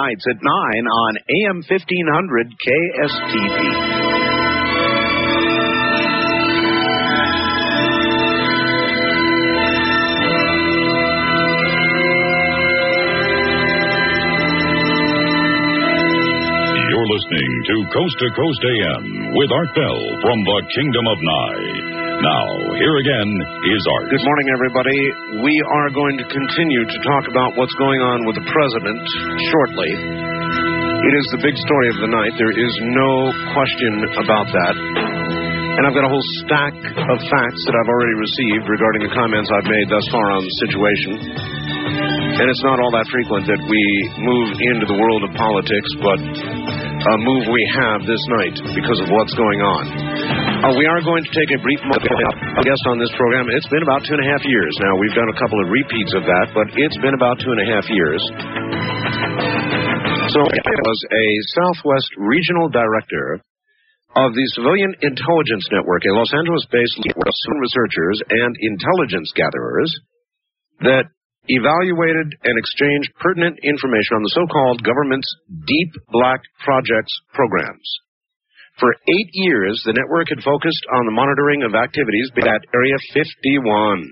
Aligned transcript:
Nights 0.00 0.24
at 0.30 0.40
9 0.40 0.48
on 0.88 1.12
AM 1.28 1.60
1500 1.60 2.56
KSTP. 2.56 3.56
You're 16.88 17.10
listening 17.12 17.50
to 17.68 17.74
Coast 17.92 18.16
to 18.20 18.28
Coast 18.40 18.62
AM 18.64 19.04
with 19.36 19.52
Art 19.52 19.68
Bell 19.74 20.00
from 20.22 20.38
the 20.48 20.58
Kingdom 20.76 21.04
of 21.12 21.18
Nye. 21.20 22.09
Now, 22.20 22.44
here 22.76 22.96
again 23.00 23.30
is 23.64 23.82
Art. 23.96 24.12
Good 24.12 24.20
morning, 24.20 24.48
everybody. 24.52 25.00
We 25.40 25.56
are 25.72 25.88
going 25.88 26.20
to 26.20 26.26
continue 26.28 26.84
to 26.84 26.98
talk 27.00 27.24
about 27.32 27.56
what's 27.56 27.72
going 27.80 27.96
on 27.96 28.28
with 28.28 28.36
the 28.36 28.44
president 28.44 29.00
shortly. 29.48 29.88
It 29.88 31.12
is 31.16 31.26
the 31.32 31.40
big 31.40 31.56
story 31.56 31.88
of 31.88 31.98
the 32.04 32.12
night. 32.12 32.36
There 32.36 32.52
is 32.52 32.74
no 32.92 33.32
question 33.56 33.92
about 34.20 34.52
that. 34.52 34.74
And 35.80 35.88
I've 35.88 35.96
got 35.96 36.04
a 36.04 36.12
whole 36.12 36.26
stack 36.44 36.76
of 36.76 37.16
facts 37.24 37.62
that 37.64 37.72
I've 37.72 37.88
already 37.88 38.16
received 38.20 38.68
regarding 38.68 39.08
the 39.08 39.12
comments 39.16 39.48
I've 39.48 39.64
made 39.64 39.88
thus 39.88 40.04
far 40.12 40.28
on 40.36 40.44
the 40.44 40.54
situation. 40.68 41.12
And 42.36 42.46
it's 42.52 42.64
not 42.68 42.84
all 42.84 42.92
that 43.00 43.08
frequent 43.08 43.48
that 43.48 43.64
we 43.64 43.84
move 44.20 44.60
into 44.60 44.92
the 44.92 44.98
world 45.00 45.24
of 45.24 45.32
politics, 45.40 45.90
but 46.04 46.20
a 46.20 47.14
move 47.24 47.48
we 47.48 47.64
have 47.80 48.04
this 48.04 48.20
night 48.44 48.60
because 48.76 49.00
of 49.00 49.08
what's 49.08 49.32
going 49.32 49.64
on. 49.64 50.19
Uh, 50.60 50.76
we 50.76 50.84
are 50.84 51.00
going 51.00 51.24
to 51.24 51.32
take 51.32 51.48
a 51.56 51.60
brief 51.64 51.80
moment. 51.88 52.04
A 52.04 52.60
guest 52.60 52.84
on 52.92 53.00
this 53.00 53.08
program. 53.16 53.48
It's 53.48 53.64
been 53.72 53.80
about 53.80 54.04
two 54.04 54.12
and 54.12 54.20
a 54.20 54.28
half 54.28 54.44
years 54.44 54.76
now. 54.76 54.92
We've 55.00 55.16
done 55.16 55.32
a 55.32 55.38
couple 55.40 55.56
of 55.56 55.72
repeats 55.72 56.12
of 56.12 56.28
that, 56.28 56.52
but 56.52 56.68
it's 56.76 57.00
been 57.00 57.16
about 57.16 57.40
two 57.40 57.48
and 57.48 57.64
a 57.64 57.68
half 57.72 57.88
years. 57.88 58.20
So 60.36 60.40
I 60.44 60.76
was 60.84 61.00
a 61.16 61.26
Southwest 61.56 62.12
Regional 62.20 62.68
Director 62.68 63.40
of 64.20 64.36
the 64.36 64.46
Civilian 64.52 64.92
Intelligence 65.00 65.64
Network, 65.72 66.04
a 66.04 66.12
Los 66.12 66.28
Angeles-based 66.36 67.08
network 67.08 67.32
of 67.32 67.56
researchers 67.64 68.20
and 68.28 68.52
intelligence 68.60 69.32
gatherers 69.32 69.88
that 70.84 71.08
evaluated 71.48 72.36
and 72.44 72.54
exchanged 72.60 73.16
pertinent 73.16 73.56
information 73.64 74.20
on 74.20 74.22
the 74.28 74.34
so-called 74.36 74.84
government's 74.84 75.32
Deep 75.48 75.96
Black 76.12 76.44
Projects 76.60 77.16
programs. 77.32 77.88
For 78.80 78.96
eight 78.96 79.30
years, 79.36 79.76
the 79.84 79.92
network 79.92 80.32
had 80.32 80.40
focused 80.40 80.80
on 80.88 81.04
the 81.04 81.12
monitoring 81.12 81.60
of 81.68 81.76
activities 81.76 82.32
at 82.32 82.64
Area 82.72 82.96
51, 83.12 84.08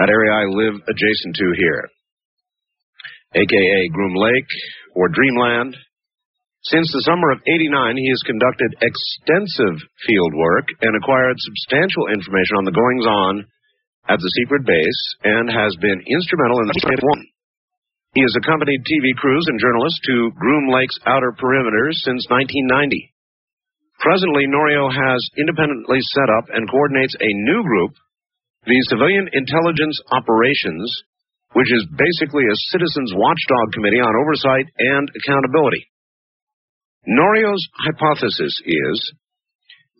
that 0.00 0.08
area 0.08 0.32
I 0.32 0.48
live 0.48 0.80
adjacent 0.80 1.36
to 1.36 1.48
here, 1.60 1.84
aka 3.36 3.88
Groom 3.92 4.16
Lake 4.16 4.48
or 4.96 5.12
Dreamland. 5.12 5.76
Since 6.64 6.88
the 6.88 7.04
summer 7.04 7.28
of 7.36 7.44
89, 7.44 8.00
he 8.00 8.08
has 8.08 8.24
conducted 8.24 8.72
extensive 8.80 9.84
field 10.08 10.32
work 10.32 10.72
and 10.80 10.96
acquired 10.96 11.36
substantial 11.36 12.08
information 12.08 12.56
on 12.56 12.64
the 12.64 12.72
goings 12.72 13.04
on 13.04 13.44
at 14.08 14.16
the 14.16 14.32
secret 14.40 14.64
base 14.64 15.02
and 15.28 15.52
has 15.52 15.76
been 15.76 16.00
instrumental 16.08 16.64
in 16.64 16.72
the 16.72 17.04
one. 17.04 17.22
He 18.16 18.24
has 18.24 18.32
accompanied 18.40 18.80
TV 18.80 19.12
crews 19.20 19.44
and 19.52 19.60
journalists 19.60 20.00
to 20.08 20.32
Groom 20.40 20.72
Lake's 20.72 20.96
outer 21.04 21.36
perimeter 21.36 21.92
since 21.92 22.24
1990. 22.32 23.12
Presently, 24.00 24.44
Norio 24.46 24.92
has 24.92 25.20
independently 25.38 25.98
set 26.00 26.28
up 26.38 26.46
and 26.52 26.68
coordinates 26.70 27.16
a 27.18 27.40
new 27.48 27.62
group, 27.62 27.92
the 28.64 28.78
Civilian 28.88 29.28
Intelligence 29.32 29.96
Operations, 30.12 30.86
which 31.54 31.72
is 31.72 31.88
basically 31.96 32.44
a 32.44 32.62
citizens 32.76 33.12
watchdog 33.16 33.72
committee 33.72 34.02
on 34.02 34.12
oversight 34.12 34.68
and 34.78 35.08
accountability. 35.16 35.88
Norio's 37.08 37.64
hypothesis 37.86 38.60
is 38.66 38.98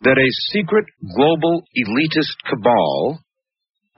that 0.03 0.19
a 0.19 0.37
secret 0.53 0.85
global 1.15 1.63
elitist 1.73 2.37
cabal 2.45 3.17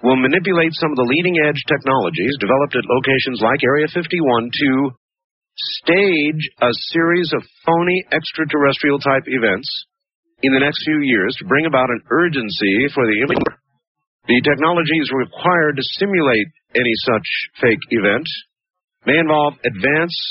will 0.03 0.15
manipulate 0.15 0.71
some 0.79 0.91
of 0.91 0.95
the 0.95 1.09
leading 1.11 1.35
edge 1.43 1.59
technologies 1.67 2.37
developed 2.39 2.77
at 2.77 2.87
locations 2.87 3.41
like 3.43 3.59
Area 3.65 3.87
51 3.91 4.51
to 4.53 4.91
stage 5.83 6.43
a 6.61 6.71
series 6.93 7.31
of 7.35 7.43
phony 7.65 8.05
extraterrestrial 8.11 8.99
type 8.99 9.23
events 9.27 9.69
in 10.41 10.53
the 10.53 10.59
next 10.59 10.83
few 10.85 10.99
years 11.03 11.35
to 11.39 11.45
bring 11.45 11.65
about 11.65 11.89
an 11.89 12.01
urgency 12.09 12.87
for 12.93 13.03
the 13.05 13.27
the 14.27 14.41
technologies 14.45 15.09
required 15.09 15.75
to 15.75 15.91
simulate 15.97 16.47
any 16.75 16.93
such 17.01 17.27
fake 17.61 17.81
event 17.89 18.27
may 19.05 19.17
involve 19.17 19.57
advanced 19.65 20.21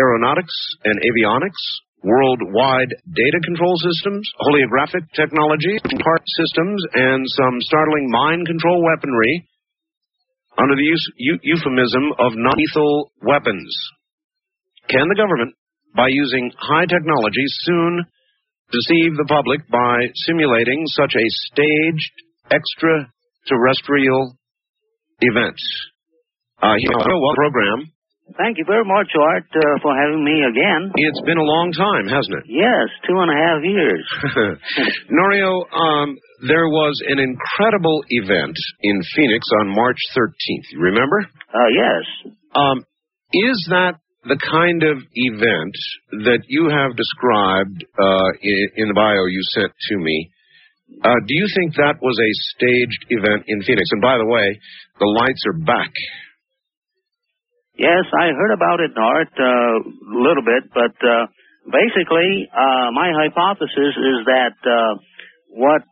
aeronautics 0.00 0.56
and 0.84 0.96
avionics, 1.04 1.60
worldwide 2.02 2.88
data 3.12 3.38
control 3.44 3.76
systems, 3.76 4.24
holographic 4.40 5.04
technology, 5.12 5.76
part 6.00 6.22
systems, 6.40 6.80
and 6.94 7.28
some 7.28 7.60
startling 7.60 8.08
mind 8.08 8.46
control 8.46 8.82
weaponry 8.82 9.46
under 10.56 10.74
the 10.74 10.88
euphemism 11.42 12.12
of 12.18 12.32
non-lethal 12.34 13.12
weapons. 13.22 13.68
Can 14.92 15.08
the 15.08 15.16
government, 15.16 15.56
by 15.96 16.08
using 16.08 16.52
high 16.52 16.84
technology, 16.84 17.48
soon 17.64 18.04
deceive 18.68 19.16
the 19.16 19.24
public 19.28 19.64
by 19.72 20.12
simulating 20.28 20.84
such 20.92 21.16
a 21.16 21.26
staged 21.48 22.14
extraterrestrial 22.52 24.36
event? 25.24 25.56
Uh, 26.60 26.76
well, 26.76 27.34
program. 27.34 27.88
Thank 28.36 28.56
you 28.56 28.64
very 28.64 28.84
much, 28.84 29.08
Art, 29.18 29.44
uh, 29.50 29.76
for 29.82 29.92
having 29.96 30.24
me 30.24 30.44
again. 30.44 30.92
It's 30.94 31.20
been 31.26 31.36
a 31.36 31.44
long 31.44 31.72
time, 31.72 32.06
hasn't 32.06 32.36
it? 32.38 32.44
Yes, 32.48 32.88
two 33.08 33.16
and 33.16 33.28
a 33.28 33.36
half 33.36 33.60
years. 33.64 34.04
Norio, 35.10 35.64
um, 35.72 36.16
there 36.46 36.68
was 36.68 37.02
an 37.08 37.18
incredible 37.18 38.04
event 38.08 38.56
in 38.80 39.02
Phoenix 39.16 39.48
on 39.60 39.74
March 39.74 39.98
13th. 40.16 40.66
You 40.70 40.80
remember? 40.80 41.26
Uh, 41.52 41.70
yes. 41.74 42.32
Um, 42.54 42.86
is 43.32 43.66
that 43.70 43.98
the 44.24 44.38
kind 44.38 44.82
of 44.86 45.02
event 45.14 45.74
that 46.24 46.46
you 46.46 46.70
have 46.70 46.94
described 46.94 47.82
uh, 47.98 48.30
in, 48.78 48.86
the 48.86 48.94
bio 48.94 49.26
you 49.26 49.42
sent 49.50 49.72
to 49.90 49.96
me? 49.98 50.30
Uh, 51.02 51.18
do 51.26 51.34
you 51.34 51.48
think 51.56 51.74
that 51.74 51.98
was 51.98 52.14
a 52.20 52.30
staged 52.54 53.02
event 53.10 53.44
in 53.48 53.62
Phoenix? 53.62 53.90
And 53.90 54.02
by 54.02 54.18
the 54.18 54.26
way, 54.26 54.60
the 55.00 55.10
lights 55.10 55.42
are 55.48 55.58
back. 55.58 55.90
Yes, 57.74 58.04
I 58.14 58.30
heard 58.30 58.52
about 58.52 58.78
it, 58.78 58.92
Art, 58.94 59.32
a 59.32 59.42
uh, 59.42 59.74
little 60.06 60.44
bit, 60.44 60.70
but 60.70 60.94
uh, 61.02 61.26
basically, 61.66 62.46
uh, 62.52 62.92
my 62.92 63.10
hypothesis 63.10 63.96
is 63.96 64.18
that 64.28 64.54
uh, 64.62 64.94
what 65.48 65.82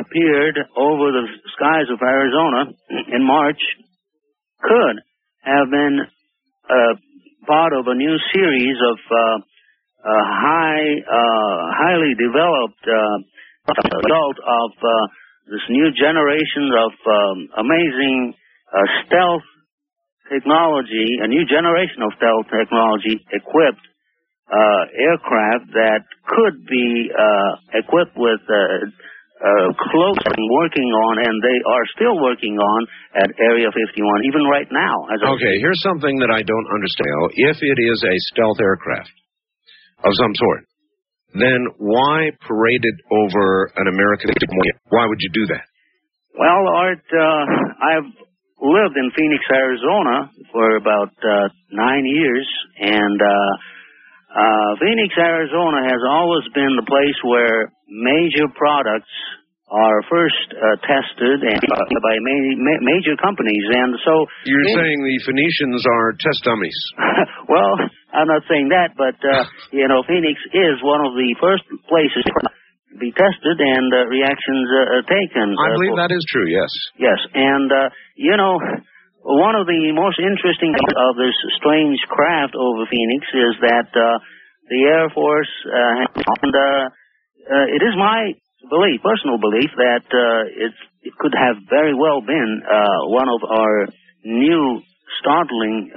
appeared 0.00 0.58
over 0.76 1.12
the 1.12 1.24
skies 1.54 1.86
of 1.92 2.00
Arizona 2.02 2.72
in 3.14 3.22
March 3.24 3.60
could 4.60 4.96
have 5.44 5.70
been 5.70 6.00
part 7.50 7.74
of 7.74 7.82
a 7.90 7.96
new 7.98 8.14
series 8.30 8.78
of 8.78 8.98
uh, 9.10 9.18
uh, 9.18 10.22
high, 10.22 10.86
uh, 11.02 11.58
highly 11.74 12.14
developed 12.14 12.86
result 14.06 14.38
of 14.38 14.70
this 15.50 15.66
new 15.68 15.90
generation 15.98 16.70
of 16.78 16.94
um, 17.10 17.38
amazing 17.58 18.34
stealth 19.02 19.42
technology, 20.30 21.18
a 21.22 21.26
new 21.26 21.42
generation 21.42 22.06
of 22.06 22.14
stealth 22.16 22.46
technology 22.54 23.18
equipped 23.34 23.82
uh, 24.46 24.82
aircraft 24.94 25.74
that 25.74 26.06
could 26.30 26.66
be 26.70 27.10
uh, 27.10 27.78
equipped 27.82 28.14
with 28.16 28.40
uh, 29.40 29.68
and 29.72 30.44
working 30.52 30.90
on, 30.92 31.14
and 31.24 31.34
they 31.40 31.58
are 31.64 31.86
still 31.96 32.16
working 32.20 32.60
on 32.60 32.80
at 33.16 33.28
Area 33.40 33.72
51, 33.72 34.28
even 34.28 34.44
right 34.44 34.68
now. 34.68 35.08
okay, 35.34 35.56
here's 35.58 35.80
something 35.82 36.20
that 36.20 36.28
I 36.28 36.44
don't 36.44 36.68
understand. 36.68 37.16
If 37.34 37.56
it 37.64 37.78
is 37.80 37.98
a 38.04 38.16
stealth 38.32 38.60
aircraft 38.60 39.12
of 40.04 40.12
some 40.20 40.34
sort, 40.36 40.64
then 41.32 41.60
why 41.78 42.30
parade 42.44 42.84
it 42.84 42.98
over 43.08 43.72
an 43.76 43.88
American? 43.88 44.30
Why 44.90 45.06
would 45.06 45.20
you 45.20 45.30
do 45.32 45.46
that? 45.54 45.64
Well, 46.36 46.62
Art, 46.76 47.04
uh, 47.12 47.44
I've 47.80 48.10
lived 48.60 48.96
in 48.96 49.10
Phoenix, 49.16 49.40
Arizona 49.52 50.30
for 50.52 50.76
about 50.76 51.12
uh, 51.22 51.48
nine 51.72 52.04
years, 52.04 52.48
and 52.78 53.20
uh, 53.20 53.52
uh, 54.30 54.70
Phoenix, 54.78 55.10
Arizona 55.18 55.82
has 55.90 56.02
always 56.06 56.46
been 56.54 56.70
the 56.78 56.86
place 56.86 57.18
where 57.26 57.74
major 57.90 58.46
products 58.54 59.10
are 59.70 60.02
first 60.10 60.50
uh, 60.50 60.78
tested 60.82 61.38
and 61.46 61.62
uh, 61.62 61.86
by 62.02 62.14
ma- 62.18 62.58
ma- 62.58 62.82
major 62.82 63.14
companies, 63.18 63.62
and 63.70 63.94
so 64.02 64.26
you're 64.42 64.70
saying 64.74 64.98
the 64.98 65.18
Phoenicians 65.22 65.86
are 65.86 66.10
test 66.18 66.42
dummies. 66.42 66.78
well, 67.52 67.78
I'm 68.10 68.26
not 68.26 68.42
saying 68.50 68.70
that, 68.74 68.98
but 68.98 69.14
uh, 69.22 69.46
you 69.70 69.86
know, 69.86 70.02
Phoenix 70.06 70.42
is 70.50 70.82
one 70.82 71.06
of 71.06 71.14
the 71.14 71.30
first 71.38 71.62
places 71.86 72.26
to 72.26 72.98
be 72.98 73.14
tested 73.14 73.56
and 73.62 73.86
uh, 73.94 74.10
reactions 74.10 74.66
uh, 74.74 75.02
taken. 75.06 75.54
I 75.54 75.70
uh, 75.70 75.74
believe 75.78 75.94
for, 75.94 76.02
that 76.02 76.10
is 76.10 76.26
true. 76.26 76.50
Yes. 76.50 76.70
Yes, 76.98 77.18
and 77.34 77.70
uh, 77.70 77.88
you 78.18 78.34
know, 78.34 78.58
one 79.22 79.54
of 79.54 79.66
the 79.68 79.92
most 79.92 80.16
interesting 80.18 80.72
things 80.72 80.94
of 80.96 81.12
this 81.16 81.36
strange 81.60 82.00
craft 82.08 82.56
over 82.56 82.88
Phoenix 82.88 83.22
is 83.32 83.54
that 83.60 83.88
uh, 83.92 84.18
the 84.70 84.80
Air 84.86 85.10
Force 85.10 85.50
uh, 85.66 86.06
and 86.42 86.54
uh, 86.54 86.88
uh, 87.50 87.66
it 87.74 87.82
is 87.82 87.94
my 87.98 88.32
belief, 88.70 89.02
personal 89.02 89.36
belief, 89.36 89.70
that 89.76 90.06
uh, 90.08 90.46
it 90.48 91.12
could 91.18 91.34
have 91.34 91.56
very 91.68 91.92
well 91.92 92.20
been 92.22 92.62
uh, 92.62 93.10
one 93.10 93.28
of 93.28 93.42
our 93.44 93.88
new 94.24 94.80
startling 95.20 95.90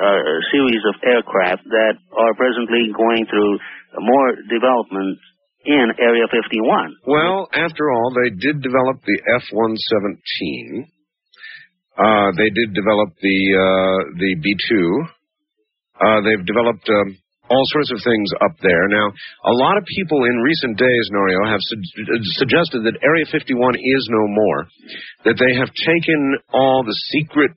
series 0.52 0.84
of 0.90 0.96
aircraft 1.06 1.64
that 1.70 1.96
are 2.12 2.34
presently 2.36 2.92
going 2.92 3.26
through 3.30 3.60
more 4.00 4.36
development 4.50 5.20
in 5.66 5.94
Area 6.00 6.28
51. 6.28 6.96
Well, 7.08 7.48
after 7.54 7.92
all, 7.92 8.12
they 8.12 8.36
did 8.36 8.62
develop 8.62 9.00
the 9.06 9.20
F-117. 9.40 10.92
Uh, 11.98 12.30
they 12.38 12.50
did 12.50 12.74
develop 12.74 13.14
the 13.22 13.38
uh, 13.54 14.00
the 14.18 14.32
B-2. 14.42 14.72
Uh, 16.02 16.20
they've 16.26 16.46
developed 16.46 16.90
um, 16.90 17.18
all 17.54 17.64
sorts 17.70 17.92
of 17.94 18.02
things 18.02 18.30
up 18.42 18.58
there. 18.66 18.88
Now, 18.90 19.14
a 19.46 19.54
lot 19.62 19.78
of 19.78 19.86
people 19.86 20.26
in 20.26 20.36
recent 20.42 20.78
days, 20.78 21.06
Norio, 21.14 21.46
have 21.46 21.62
su- 21.62 21.86
suggested 22.42 22.82
that 22.90 22.98
Area 23.06 23.26
51 23.30 23.76
is 23.78 24.04
no 24.10 24.26
more, 24.28 24.66
that 25.26 25.38
they 25.38 25.54
have 25.54 25.70
taken 25.86 26.38
all 26.52 26.82
the 26.84 26.98
secret 27.14 27.52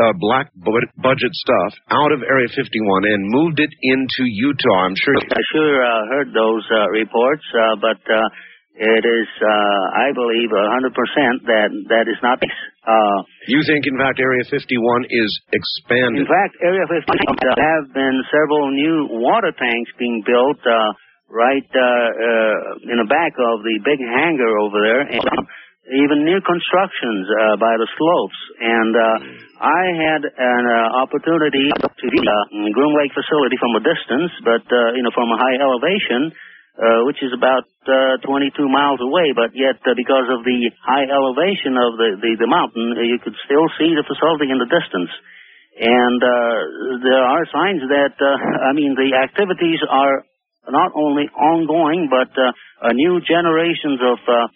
uh, 0.00 0.12
black 0.16 0.48
bu- 0.56 0.88
budget 0.96 1.32
stuff 1.34 1.72
out 1.90 2.12
of 2.12 2.22
Area 2.24 2.48
51 2.48 3.04
and 3.04 3.28
moved 3.28 3.60
it 3.60 3.70
into 3.82 4.24
Utah. 4.24 4.88
I'm 4.88 4.96
sure. 4.96 5.16
I 5.20 5.42
sure 5.52 5.74
uh, 5.84 6.02
heard 6.16 6.28
those 6.32 6.64
uh, 6.72 6.88
reports, 6.96 7.44
uh, 7.52 7.76
but 7.76 8.00
uh, 8.08 8.28
it 8.74 9.04
is, 9.04 9.28
uh, 9.44 9.82
I 9.92 10.16
believe, 10.16 10.48
100% 10.48 11.44
that 11.44 11.70
that 11.92 12.06
is 12.08 12.16
not. 12.24 12.40
Uh, 12.40 13.18
you 13.46 13.60
think, 13.68 13.84
in 13.84 13.96
fact, 14.00 14.18
Area 14.18 14.42
51 14.48 15.06
is 15.12 15.30
expanded? 15.52 16.24
In 16.24 16.28
fact, 16.28 16.56
Area 16.64 16.86
51 16.88 17.36
there 17.36 17.60
have 17.60 17.92
been 17.92 18.16
several 18.32 18.72
new 18.72 19.20
water 19.20 19.52
tanks 19.52 19.90
being 20.00 20.24
built 20.24 20.58
uh, 20.64 20.90
right 21.28 21.68
uh, 21.68 21.80
uh, 21.80 22.92
in 22.92 22.96
the 22.96 23.08
back 23.08 23.36
of 23.36 23.60
the 23.60 23.76
big 23.84 24.00
hangar 24.00 24.52
over 24.64 24.80
there, 24.80 25.04
and 25.04 25.24
even 25.90 26.24
new 26.24 26.40
constructions 26.40 27.26
uh, 27.28 27.60
by 27.60 27.74
the 27.76 27.88
slopes. 27.98 28.40
And 28.56 28.92
uh, 28.96 29.16
I 29.60 29.82
had 29.92 30.22
an 30.24 30.64
uh, 30.64 31.02
opportunity 31.02 31.68
to 31.76 31.88
see 32.00 32.22
uh, 32.24 32.72
Groom 32.72 32.94
Lake 32.96 33.12
facility 33.12 33.60
from 33.60 33.76
a 33.76 33.82
distance, 33.82 34.32
but 34.46 34.64
uh, 34.70 34.96
you 34.96 35.02
know 35.04 35.12
from 35.12 35.28
a 35.28 35.38
high 35.38 35.60
elevation, 35.60 36.32
uh, 36.72 37.04
which 37.04 37.20
is 37.20 37.32
about 37.36 37.68
uh, 37.84 38.16
22 38.24 38.64
miles 38.64 39.00
away. 39.04 39.36
But 39.36 39.52
yet, 39.52 39.76
uh, 39.84 39.92
because 39.92 40.24
of 40.32 40.40
the 40.40 40.72
high 40.80 41.04
elevation 41.04 41.76
of 41.76 42.00
the 42.00 42.16
the, 42.16 42.32
the 42.40 42.48
mountain, 42.48 42.96
uh, 42.96 43.04
you 43.04 43.20
could 43.20 43.36
still 43.44 43.68
see 43.76 43.92
the 43.92 44.06
facility 44.08 44.48
in 44.48 44.56
the 44.56 44.70
distance. 44.70 45.12
And 45.76 46.20
uh, 46.20 46.56
there 47.04 47.24
are 47.24 47.44
signs 47.52 47.84
that 47.92 48.16
uh, 48.16 48.36
I 48.68 48.72
mean 48.72 48.96
the 48.96 49.12
activities 49.20 49.84
are 49.84 50.24
not 50.72 50.96
only 50.96 51.28
ongoing, 51.36 52.08
but 52.08 52.32
uh, 52.40 52.92
new 52.96 53.20
generations 53.20 54.00
of 54.00 54.18
uh, 54.24 54.48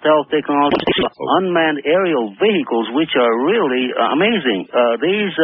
stealth 0.00 0.32
technology, 0.32 0.88
unmanned 1.40 1.84
aerial 1.84 2.32
vehicles, 2.40 2.88
which 2.96 3.12
are 3.12 3.34
really 3.44 3.92
uh, 3.92 4.16
amazing. 4.16 4.64
Uh, 4.72 4.96
these. 5.04 5.36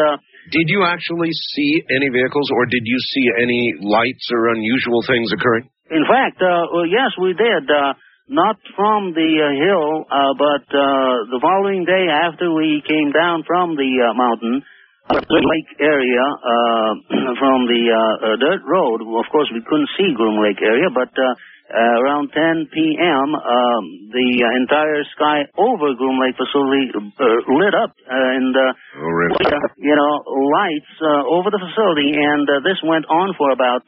Did 0.52 0.68
you 0.68 0.84
actually 0.84 1.32
see 1.56 1.84
any 1.88 2.08
vehicles, 2.12 2.48
or 2.52 2.64
did 2.64 2.84
you 2.84 2.98
see 3.12 3.26
any 3.40 3.72
lights 3.80 4.28
or 4.32 4.52
unusual 4.52 5.00
things 5.04 5.32
occurring? 5.32 5.68
In 5.90 6.04
fact, 6.08 6.40
uh, 6.40 6.66
well, 6.72 6.86
yes, 6.88 7.12
we 7.20 7.34
did. 7.34 7.68
Uh, 7.70 7.92
not 8.24 8.56
from 8.72 9.12
the 9.12 9.30
uh, 9.36 9.52
hill, 9.52 10.08
uh, 10.08 10.32
but 10.32 10.64
uh, 10.72 11.28
the 11.28 11.36
following 11.44 11.84
day 11.84 12.08
after 12.08 12.48
we 12.56 12.80
came 12.88 13.12
down 13.12 13.44
from 13.44 13.76
the 13.76 13.90
uh, 14.00 14.16
mountain, 14.16 14.64
uh, 15.12 15.20
the 15.28 15.42
lake 15.44 15.70
area, 15.76 16.24
uh, 16.24 17.36
from 17.40 17.68
the 17.68 17.82
uh, 17.92 18.00
uh, 18.32 18.36
dirt 18.40 18.64
road. 18.64 19.04
Of 19.04 19.28
course, 19.28 19.52
we 19.52 19.60
couldn't 19.60 19.92
see 20.00 20.16
Groom 20.16 20.40
Lake 20.40 20.56
area, 20.64 20.88
but 20.88 21.12
uh, 21.20 21.36
uh, 21.68 21.94
around 22.00 22.32
10 22.32 22.72
p.m., 22.72 23.36
um, 23.36 23.84
the 24.08 24.28
uh, 24.40 24.56
entire 24.56 25.04
sky 25.12 25.44
over 25.60 25.92
Groom 25.92 26.16
Lake 26.16 26.40
facility 26.40 26.96
uh, 26.96 27.44
lit 27.60 27.76
up, 27.76 27.92
uh, 28.08 28.36
and 28.40 28.56
uh, 28.56 28.72
Oh, 29.04 29.12
really? 29.12 29.36
you 29.76 29.92
know 29.92 30.12
lights 30.48 30.92
uh, 31.04 31.28
over 31.28 31.52
the 31.52 31.60
facility, 31.60 32.08
and 32.16 32.48
uh, 32.48 32.64
this 32.64 32.80
went 32.80 33.04
on 33.12 33.36
for 33.36 33.52
about 33.52 33.84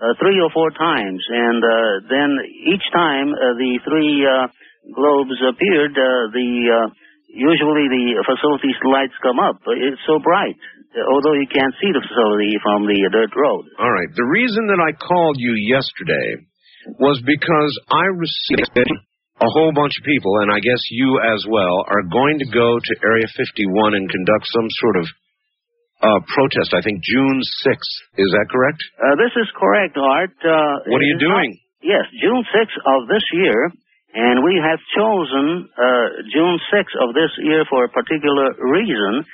uh, 0.00 0.16
three 0.16 0.40
or 0.40 0.48
four 0.50 0.72
times, 0.72 1.20
and 1.28 1.60
uh, 1.60 1.92
then 2.08 2.30
each 2.72 2.84
time 2.92 3.36
uh, 3.36 3.52
the 3.60 3.76
three 3.84 4.24
uh, 4.24 4.48
globes 4.96 5.36
appeared, 5.44 5.92
uh, 5.92 6.32
the 6.32 6.50
uh, 6.72 6.88
usually 7.28 7.86
the 7.92 8.24
facility's 8.24 8.80
lights 8.88 9.14
come 9.20 9.38
up. 9.38 9.60
It's 9.76 10.00
so 10.08 10.18
bright, 10.18 10.56
although 11.12 11.36
you 11.36 11.46
can't 11.46 11.76
see 11.78 11.92
the 11.92 12.00
facility 12.00 12.56
from 12.64 12.88
the 12.88 12.98
dirt 13.12 13.32
road. 13.36 13.68
All 13.78 13.92
right. 13.92 14.08
The 14.16 14.28
reason 14.32 14.66
that 14.72 14.80
I 14.80 14.96
called 14.96 15.36
you 15.38 15.52
yesterday 15.54 16.48
was 16.98 17.20
because 17.20 17.72
I 17.92 18.08
received 18.16 18.88
a 19.40 19.48
whole 19.52 19.72
bunch 19.72 19.96
of 19.96 20.04
people, 20.04 20.32
and 20.40 20.52
I 20.52 20.60
guess 20.60 20.80
you 20.90 21.20
as 21.20 21.44
well, 21.48 21.84
are 21.88 22.04
going 22.08 22.40
to 22.40 22.48
go 22.52 22.76
to 22.76 22.92
Area 23.04 23.28
51 23.36 23.94
and 23.96 24.08
conduct 24.08 24.44
some 24.48 24.68
sort 24.80 24.96
of 25.00 25.06
uh, 26.02 26.20
protest. 26.32 26.72
I 26.74 26.80
think 26.82 27.00
June 27.04 27.38
6th. 27.68 27.92
Is 28.16 28.28
that 28.32 28.46
correct? 28.50 28.80
Uh, 28.96 29.14
this 29.20 29.32
is 29.36 29.48
correct, 29.56 29.96
Art. 29.96 30.32
Uh, 30.40 30.88
What 30.88 31.00
are 31.00 31.08
you 31.08 31.16
is 31.16 31.22
not- 31.22 31.36
doing? 31.36 31.50
yes, 31.82 32.04
June 32.20 32.44
6th 32.52 32.78
of 32.84 33.08
this 33.08 33.24
year, 33.32 33.70
and 34.14 34.42
we 34.44 34.56
have 34.60 34.80
chosen 34.96 35.68
uh, 35.76 36.06
June 36.32 36.58
6th 36.72 36.96
of 37.04 37.14
this 37.14 37.30
year 37.44 37.64
for 37.68 37.84
a 37.84 37.90
particular 37.92 38.52
reason. 38.58 39.24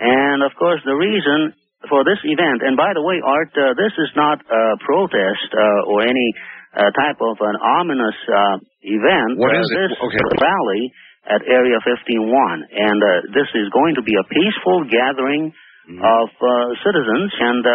And 0.00 0.42
of 0.42 0.52
course, 0.56 0.80
the 0.84 0.94
reason 0.96 1.52
for 1.88 2.04
this 2.04 2.20
event, 2.24 2.62
and 2.62 2.76
by 2.76 2.92
the 2.94 3.02
way, 3.02 3.20
Art, 3.24 3.52
uh, 3.56 3.72
this 3.76 3.92
is 3.96 4.10
not 4.16 4.40
a 4.40 4.62
protest 4.84 5.48
uh, 5.52 5.90
or 5.92 6.02
any 6.04 6.28
uh, 6.76 6.88
type 6.92 7.20
of 7.20 7.36
an 7.40 7.56
ominous 7.56 8.16
uh, 8.28 8.56
event. 8.84 9.36
What 9.40 9.56
is 9.56 9.68
it? 9.72 9.90
Okay. 10.00 10.24
rally 10.40 10.92
at 11.28 11.40
Area 11.48 11.76
51, 11.84 12.64
and 12.72 12.98
uh, 13.02 13.08
this 13.36 13.48
is 13.56 13.68
going 13.76 13.94
to 13.96 14.02
be 14.02 14.14
a 14.16 14.24
peaceful 14.24 14.84
gathering 14.88 15.52
Mm-hmm. 15.90 16.06
of 16.06 16.30
uh, 16.38 16.70
citizens, 16.86 17.34
and 17.34 17.66
uh, 17.66 17.74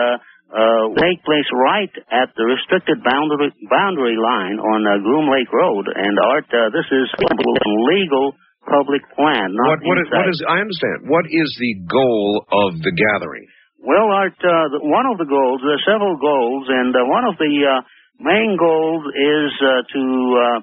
uh, 0.56 0.84
take 1.04 1.20
place 1.28 1.50
right 1.52 1.92
at 2.16 2.32
the 2.40 2.48
restricted 2.48 3.04
boundary 3.04 3.52
boundary 3.68 4.16
line 4.16 4.56
on 4.56 4.88
uh, 4.88 5.04
Groom 5.04 5.28
Lake 5.28 5.52
Road. 5.52 5.92
And 5.92 6.16
Art, 6.16 6.48
uh, 6.48 6.72
this 6.72 6.88
is 6.96 7.12
a 7.12 7.70
legal 7.92 8.32
public 8.64 9.04
plan, 9.20 9.52
not 9.52 9.84
What, 9.84 9.84
what, 9.84 9.98
is, 10.00 10.08
what 10.16 10.32
is? 10.32 10.40
I 10.48 10.64
understand. 10.64 11.12
What 11.12 11.28
is 11.28 11.50
the 11.60 11.74
goal 11.92 12.48
of 12.56 12.80
the 12.80 12.96
gathering? 12.96 13.52
Well, 13.84 14.08
Art, 14.08 14.40
uh, 14.40 14.72
the, 14.72 14.80
one 14.80 15.12
of 15.12 15.20
the 15.20 15.28
goals, 15.28 15.60
there 15.60 15.76
are 15.76 15.84
several 15.86 16.16
goals, 16.16 16.72
and 16.72 16.96
uh, 16.96 17.04
one 17.12 17.28
of 17.28 17.36
the 17.36 17.52
uh, 17.52 17.84
main 18.24 18.56
goals 18.56 19.04
is 19.12 19.52
uh, 19.60 19.84
to 19.92 20.04
uh, 20.40 20.60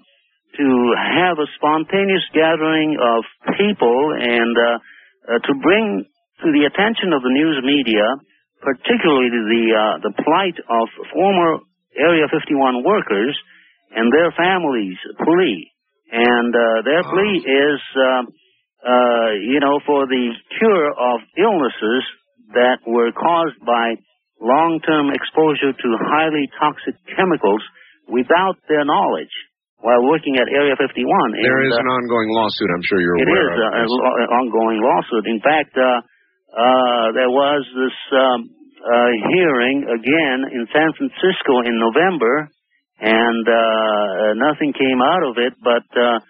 to 0.57 0.69
have 0.97 1.37
a 1.37 1.49
spontaneous 1.57 2.25
gathering 2.33 2.97
of 2.97 3.25
people 3.61 4.17
and 4.17 4.57
uh, 4.57 4.81
uh, 5.29 5.39
to 5.45 5.53
bring 5.61 6.05
to 6.43 6.49
the 6.53 6.67
attention 6.67 7.15
of 7.15 7.23
the 7.23 7.31
news 7.33 7.59
media, 7.63 8.05
particularly 8.61 9.31
the 9.31 9.65
uh, 9.75 9.83
the 10.03 10.13
plight 10.23 10.59
of 10.69 10.87
former 11.15 11.63
Area 11.97 12.25
51 12.31 12.83
workers 12.85 13.37
and 13.95 14.09
their 14.13 14.33
families' 14.33 14.99
plea. 15.23 15.69
And 16.13 16.53
uh, 16.55 16.81
their 16.85 17.05
plea 17.05 17.37
is, 17.41 17.81
uh, 17.97 18.23
uh, 18.85 19.29
you 19.45 19.61
know, 19.61 19.81
for 19.85 20.07
the 20.09 20.33
cure 20.59 20.89
of 20.93 21.21
illnesses 21.37 22.03
that 22.57 22.81
were 22.87 23.13
caused 23.13 23.61
by 23.65 23.97
long-term 24.41 25.13
exposure 25.13 25.73
to 25.73 25.89
highly 26.09 26.49
toxic 26.61 26.97
chemicals 27.17 27.63
without 28.09 28.57
their 28.69 28.85
knowledge 28.85 29.33
while 29.81 30.03
working 30.05 30.37
at 30.37 30.47
Area 30.49 30.75
51. 30.79 30.85
There 31.37 31.61
And, 31.65 31.73
is 31.73 31.77
uh, 31.77 31.85
an 31.85 31.91
ongoing 31.91 32.31
lawsuit. 32.33 32.69
I'm 32.73 32.85
sure 32.89 33.01
you're 33.01 33.19
aware 33.19 33.53
is 33.53 33.59
of. 33.59 33.73
Yes. 33.73 33.89
lo- 33.91 34.17
an 34.21 34.31
ongoing 34.33 34.79
lawsuit. 34.81 35.25
In 35.27 35.41
fact, 35.41 35.75
uh, 35.77 36.01
uh, 36.53 37.13
there 37.17 37.31
was 37.33 37.65
this 37.75 37.97
um, 38.13 38.51
uh, 38.85 39.11
hearing 39.33 39.89
again 39.89 40.39
in 40.53 40.69
San 40.73 40.93
Francisco 40.97 41.65
in 41.65 41.79
November, 41.81 42.49
and 43.01 43.45
uh, 43.49 43.57
uh, 43.57 44.33
nothing 44.37 44.73
came 44.77 45.01
out 45.01 45.25
of 45.25 45.39
it. 45.39 45.55
But 45.63 45.87
uh, 45.97 46.21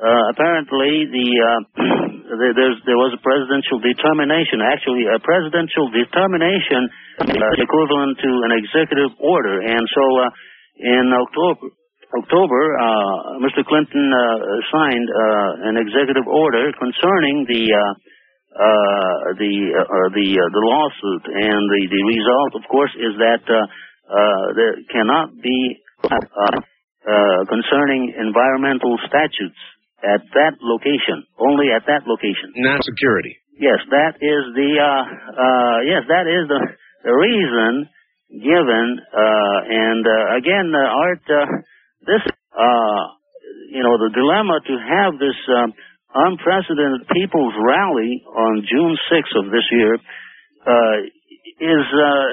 uh, 0.00 0.22
apparently, 0.32 1.06
the 1.12 1.28
uh, 1.40 1.60
there- 2.40 2.56
there's, 2.56 2.78
there 2.88 2.98
was 3.00 3.12
a 3.16 3.22
presidential 3.22 3.78
determination. 3.80 4.60
Actually, 4.64 5.06
a 5.12 5.20
presidential 5.20 5.88
determination 5.92 6.88
uh, 7.20 7.54
equivalent 7.60 8.18
to 8.20 8.30
an 8.48 8.52
executive 8.56 9.12
order, 9.20 9.60
and 9.60 9.84
so 9.92 10.04
uh, 10.24 10.30
in 10.80 11.12
October. 11.12 11.68
October, 12.06 12.62
uh, 12.78 13.42
Mr. 13.42 13.66
Clinton 13.66 14.06
uh, 14.14 14.22
signed 14.70 15.08
uh, 15.10 15.68
an 15.68 15.76
executive 15.76 16.22
order 16.30 16.70
concerning 16.78 17.44
the 17.50 17.66
uh, 17.74 17.82
uh, 18.56 19.36
the 19.36 19.52
uh, 19.76 19.84
uh, 19.84 20.08
the 20.16 20.28
uh, 20.32 20.48
the 20.48 20.62
lawsuit, 20.64 21.24
and 21.28 21.62
the 21.68 21.82
the 21.92 22.02
result, 22.08 22.52
of 22.56 22.64
course, 22.72 22.92
is 22.96 23.12
that 23.20 23.44
uh, 23.52 23.60
uh, 24.08 24.44
there 24.56 24.74
cannot 24.88 25.36
be 25.36 25.76
uh, 26.04 26.16
uh, 27.06 27.44
concerning 27.46 28.16
environmental 28.16 28.96
statutes 29.06 29.60
at 30.02 30.24
that 30.34 30.56
location, 30.60 31.24
only 31.38 31.68
at 31.68 31.84
that 31.86 32.08
location. 32.08 32.52
National 32.56 32.82
security. 32.96 33.36
Yes, 33.58 33.80
that 33.90 34.20
is 34.20 34.42
the 34.56 34.70
uh, 34.80 35.04
uh, 35.36 35.76
yes, 35.84 36.02
that 36.08 36.26
is 36.28 36.48
the 36.48 36.60
the 37.04 37.12
reason 37.12 37.88
given. 38.32 39.00
Uh, 39.12 39.58
and 39.68 40.04
uh, 40.06 40.36
again, 40.36 40.72
uh, 40.74 40.80
Art, 41.04 41.24
uh, 41.28 41.46
this 42.04 42.24
uh, 42.52 43.02
you 43.72 43.82
know 43.82 43.96
the 43.96 44.10
dilemma 44.12 44.60
to 44.66 44.74
have 44.76 45.18
this 45.18 45.36
um, 45.56 45.72
unprecedented 46.14 47.08
people's 47.12 47.54
rally 47.58 48.22
on 48.26 48.62
June 48.68 48.96
6th 49.10 49.34
of 49.38 49.46
this 49.50 49.66
year 49.72 49.94
uh, 50.66 50.96
is 51.60 51.84
uh, 51.94 52.28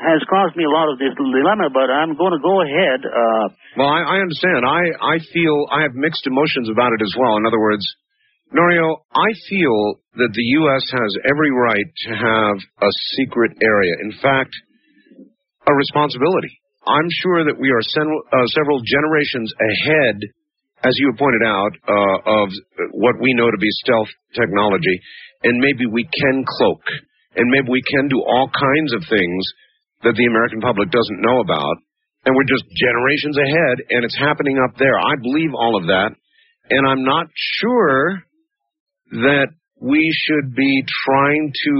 has 0.00 0.20
caused 0.28 0.56
me 0.56 0.64
a 0.64 0.70
lot 0.70 0.90
of 0.90 0.98
this 0.98 1.14
dilemma, 1.16 1.70
but 1.70 1.90
I'm 1.90 2.16
going 2.16 2.34
to 2.34 2.42
go 2.42 2.62
ahead. 2.62 3.00
Uh, 3.06 3.46
well, 3.78 3.88
I, 3.88 4.02
I 4.02 4.16
understand. 4.20 4.66
I, 4.66 4.82
I 4.98 5.16
feel 5.32 5.66
I 5.70 5.82
have 5.82 5.94
mixed 5.94 6.26
emotions 6.26 6.68
about 6.68 6.92
it 6.92 7.02
as 7.02 7.14
well. 7.18 7.36
In 7.36 7.46
other 7.46 7.60
words, 7.60 7.84
Norio, 8.54 9.02
I 9.14 9.30
feel 9.48 9.98
that 10.14 10.30
the 10.34 10.46
U.S. 10.62 10.84
has 10.90 11.10
every 11.26 11.50
right 11.50 11.88
to 12.06 12.10
have 12.14 12.56
a 12.82 12.90
secret 13.18 13.52
area. 13.62 13.94
In 14.02 14.12
fact, 14.22 14.54
a 15.66 15.74
responsibility. 15.74 16.60
I'm 16.86 17.08
sure 17.22 17.44
that 17.46 17.58
we 17.58 17.70
are 17.70 17.82
sen- 17.82 18.22
uh, 18.32 18.46
several 18.52 18.80
generations 18.84 19.52
ahead, 19.58 20.20
as 20.84 20.94
you 21.00 21.12
pointed 21.18 21.42
out, 21.46 21.72
uh, 21.88 22.44
of 22.44 22.48
what 22.92 23.16
we 23.20 23.32
know 23.32 23.50
to 23.50 23.58
be 23.58 23.70
stealth 23.82 24.08
technology, 24.36 25.00
and 25.42 25.58
maybe 25.58 25.86
we 25.86 26.04
can 26.04 26.44
cloak, 26.46 26.84
and 27.36 27.50
maybe 27.50 27.68
we 27.68 27.82
can 27.82 28.08
do 28.08 28.20
all 28.20 28.50
kinds 28.52 28.92
of 28.92 29.02
things 29.08 29.42
that 30.04 30.14
the 30.16 30.26
American 30.28 30.60
public 30.60 30.90
doesn't 30.90 31.24
know 31.24 31.40
about, 31.40 31.76
and 32.26 32.36
we're 32.36 32.48
just 32.48 32.64
generations 32.76 33.36
ahead, 33.40 33.76
and 33.90 34.04
it's 34.04 34.16
happening 34.16 34.60
up 34.60 34.76
there. 34.78 34.96
I 34.96 35.16
believe 35.20 35.56
all 35.56 35.76
of 35.76 35.88
that, 35.88 36.12
and 36.70 36.86
I'm 36.86 37.04
not 37.04 37.26
sure 37.60 38.22
that 39.10 39.48
we 39.80 40.14
should 40.26 40.54
be 40.54 40.84
trying 41.04 41.52
to 41.52 41.74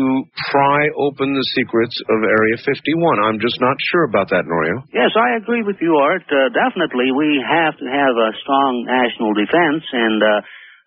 pry 0.51 0.83
open 0.99 1.33
the 1.33 1.47
secrets 1.55 1.95
of 2.11 2.21
Area 2.27 2.59
51. 2.59 3.23
I'm 3.23 3.41
just 3.41 3.61
not 3.61 3.77
sure 3.91 4.05
about 4.05 4.29
that, 4.31 4.45
Norio. 4.45 4.83
Yes, 4.93 5.15
I 5.15 5.39
agree 5.39 5.63
with 5.63 5.77
you, 5.81 5.97
Art. 5.97 6.27
Uh, 6.27 6.51
definitely, 6.51 7.15
we 7.17 7.39
have 7.41 7.79
to 7.79 7.87
have 7.87 8.15
a 8.19 8.31
strong 8.43 8.85
national 8.85 9.33
defense, 9.39 9.85
and 9.95 10.19
uh, 10.21 10.41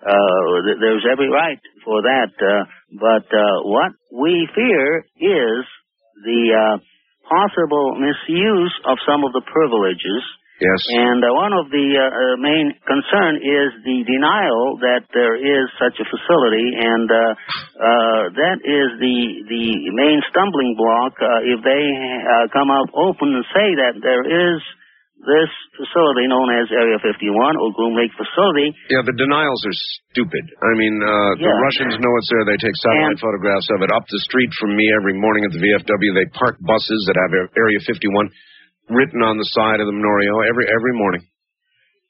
uh, 0.04 0.46
th- 0.68 0.80
there's 0.84 1.08
every 1.10 1.30
right 1.32 1.60
for 1.84 2.04
that. 2.04 2.32
Uh, 2.38 2.70
but 3.00 3.26
uh, 3.34 3.64
what 3.64 3.96
we 4.12 4.48
fear 4.54 5.08
is 5.18 5.64
the 6.22 6.44
uh, 6.54 6.76
possible 7.26 7.96
misuse 7.96 8.76
of 8.86 9.00
some 9.08 9.24
of 9.24 9.32
the 9.32 9.42
privileges 9.48 10.24
Yes. 10.58 10.82
and 10.90 11.22
uh, 11.22 11.30
one 11.38 11.54
of 11.54 11.70
the 11.70 11.86
uh, 11.94 12.02
uh, 12.02 12.36
main 12.42 12.74
concern 12.82 13.38
is 13.46 13.70
the 13.86 14.02
denial 14.10 14.82
that 14.82 15.06
there 15.14 15.38
is 15.38 15.70
such 15.78 15.94
a 16.02 16.06
facility, 16.10 16.74
and 16.74 17.06
uh, 17.06 17.22
uh, 17.78 18.22
that 18.34 18.58
is 18.66 18.88
the 18.98 19.18
the 19.54 19.66
main 19.94 20.18
stumbling 20.34 20.74
block. 20.74 21.14
Uh, 21.22 21.46
if 21.54 21.62
they 21.62 21.84
uh, 22.26 22.50
come 22.50 22.74
out 22.74 22.90
open 22.98 23.38
and 23.38 23.46
say 23.54 23.70
that 23.86 24.02
there 24.02 24.26
is 24.26 24.58
this 25.18 25.50
facility 25.78 26.26
known 26.30 26.50
as 26.54 26.70
Area 26.74 26.98
51 27.02 27.58
or 27.58 27.74
Groom 27.74 27.94
Lake 27.98 28.14
facility, 28.18 28.70
Yeah, 28.90 29.02
the 29.06 29.18
denials 29.18 29.62
are 29.66 29.78
stupid. 30.14 30.42
I 30.62 30.74
mean, 30.78 30.94
uh, 31.02 31.38
the 31.42 31.54
Russians 31.54 31.98
know 32.02 32.14
it's 32.22 32.30
there. 32.34 32.46
They 32.50 32.58
take 32.62 32.78
satellite 32.82 33.18
And- 33.18 33.22
photographs 33.22 33.66
of 33.78 33.82
it 33.86 33.90
up 33.94 34.06
the 34.10 34.22
street 34.30 34.50
from 34.62 34.74
me 34.78 34.86
every 34.98 35.18
morning 35.18 35.46
at 35.46 35.54
the 35.54 35.62
VFW. 35.62 36.12
They 36.18 36.30
park 36.38 36.58
buses 36.66 37.02
that 37.10 37.18
have 37.18 37.34
Area 37.58 37.78
51 37.86 38.30
written 38.90 39.22
on 39.24 39.38
the 39.38 39.48
side 39.56 39.80
of 39.80 39.88
the 39.88 39.96
Norio, 39.96 40.44
every 40.48 40.66
every 40.68 40.94
morning. 40.94 41.22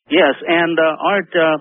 Yes, 0.10 0.36
and 0.48 0.78
uh, 0.80 0.96
Art, 1.04 1.32
uh, 1.36 1.58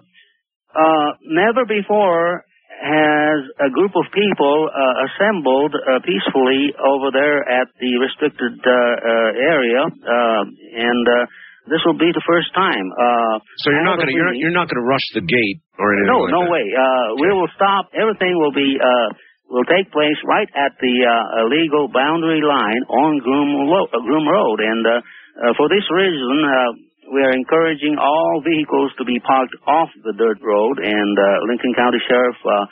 uh, 0.78 1.08
never 1.26 1.66
before 1.66 2.44
has 2.76 3.40
a 3.64 3.70
group 3.72 3.96
of 3.96 4.04
people 4.12 4.68
uh, 4.68 4.94
assembled 5.08 5.72
uh, 5.74 5.98
peacefully 6.04 6.76
over 6.76 7.08
there 7.10 7.40
at 7.48 7.68
the 7.80 7.96
restricted 7.98 8.52
uh, 8.60 8.70
uh, 8.70 9.30
area, 9.48 9.82
uh, 9.82 10.42
and 10.44 11.04
uh, 11.08 11.24
this 11.72 11.80
will 11.88 11.96
be 11.98 12.12
the 12.12 12.22
first 12.28 12.52
time. 12.54 12.86
Uh, 12.92 13.40
So 13.64 13.72
you're 13.72 13.82
not 13.88 13.96
going 13.96 14.12
to 14.12 14.14
you're, 14.14 14.34
you're 14.36 14.54
not 14.54 14.68
going 14.68 14.78
to 14.78 14.86
rush 14.86 15.06
the 15.16 15.24
gate 15.24 15.58
or 15.80 15.96
anything 15.96 16.12
no, 16.12 16.18
like 16.28 16.32
no 16.36 16.42
that. 16.46 16.52
way. 16.52 16.64
Uh, 16.70 17.06
We 17.18 17.28
will 17.32 17.50
stop. 17.56 17.90
Everything 17.96 18.36
will 18.38 18.52
be 18.54 18.76
uh, 18.78 19.08
will 19.50 19.66
take 19.66 19.90
place 19.92 20.18
right 20.26 20.48
at 20.54 20.74
the 20.80 20.96
uh, 21.06 21.46
legal 21.50 21.88
boundary 21.88 22.42
line 22.42 22.82
on 22.90 23.18
Groom, 23.22 23.50
Lo- 23.70 23.90
uh, 23.92 24.00
Groom 24.02 24.26
Road, 24.26 24.58
and 24.60 24.82
uh, 24.86 24.90
uh, 25.36 25.52
for 25.56 25.68
this 25.68 25.84
reason, 25.92 26.36
uh, 26.42 26.70
we 27.12 27.22
are 27.22 27.34
encouraging 27.34 27.96
all 28.00 28.42
vehicles 28.42 28.90
to 28.98 29.04
be 29.06 29.20
parked 29.22 29.54
off 29.66 29.88
the 30.02 30.14
dirt 30.18 30.42
road, 30.42 30.82
and 30.82 31.14
uh, 31.14 31.46
Lincoln 31.46 31.74
County 31.78 32.02
Sheriff 32.08 32.38
uh, 32.42 32.66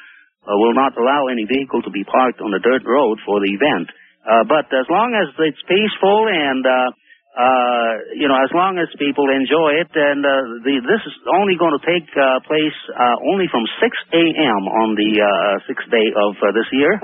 uh, 0.51 0.57
will 0.59 0.75
not 0.75 0.97
allow 0.99 1.29
any 1.31 1.47
vehicle 1.47 1.83
to 1.83 1.91
be 1.95 2.03
parked 2.05 2.41
on 2.43 2.51
the 2.51 2.59
dirt 2.59 2.83
road 2.83 3.19
for 3.25 3.39
the 3.39 3.51
event. 3.55 3.89
Uh, 4.27 4.43
but 4.49 4.67
as 4.75 4.89
long 4.91 5.15
as 5.15 5.31
it's 5.39 5.63
peaceful 5.69 6.27
and 6.27 6.65
uh, 6.67 6.91
uh, 7.35 8.15
you 8.15 8.31
know, 8.31 8.39
as 8.39 8.51
long 8.55 8.79
as 8.79 8.87
people 8.95 9.27
enjoy 9.27 9.83
it, 9.83 9.91
and 9.91 10.23
uh, 10.23 10.63
the, 10.63 10.79
this 10.87 11.03
is 11.03 11.15
only 11.35 11.59
going 11.59 11.75
to 11.75 11.83
take 11.83 12.07
uh, 12.15 12.39
place 12.47 12.79
uh, 12.95 13.17
only 13.27 13.51
from 13.51 13.67
6 13.67 13.83
a.m. 14.15 14.63
on 14.71 14.95
the 14.95 15.11
uh, 15.19 15.59
sixth 15.67 15.91
day 15.91 16.15
of 16.15 16.39
uh, 16.39 16.55
this 16.55 16.71
year, 16.71 16.95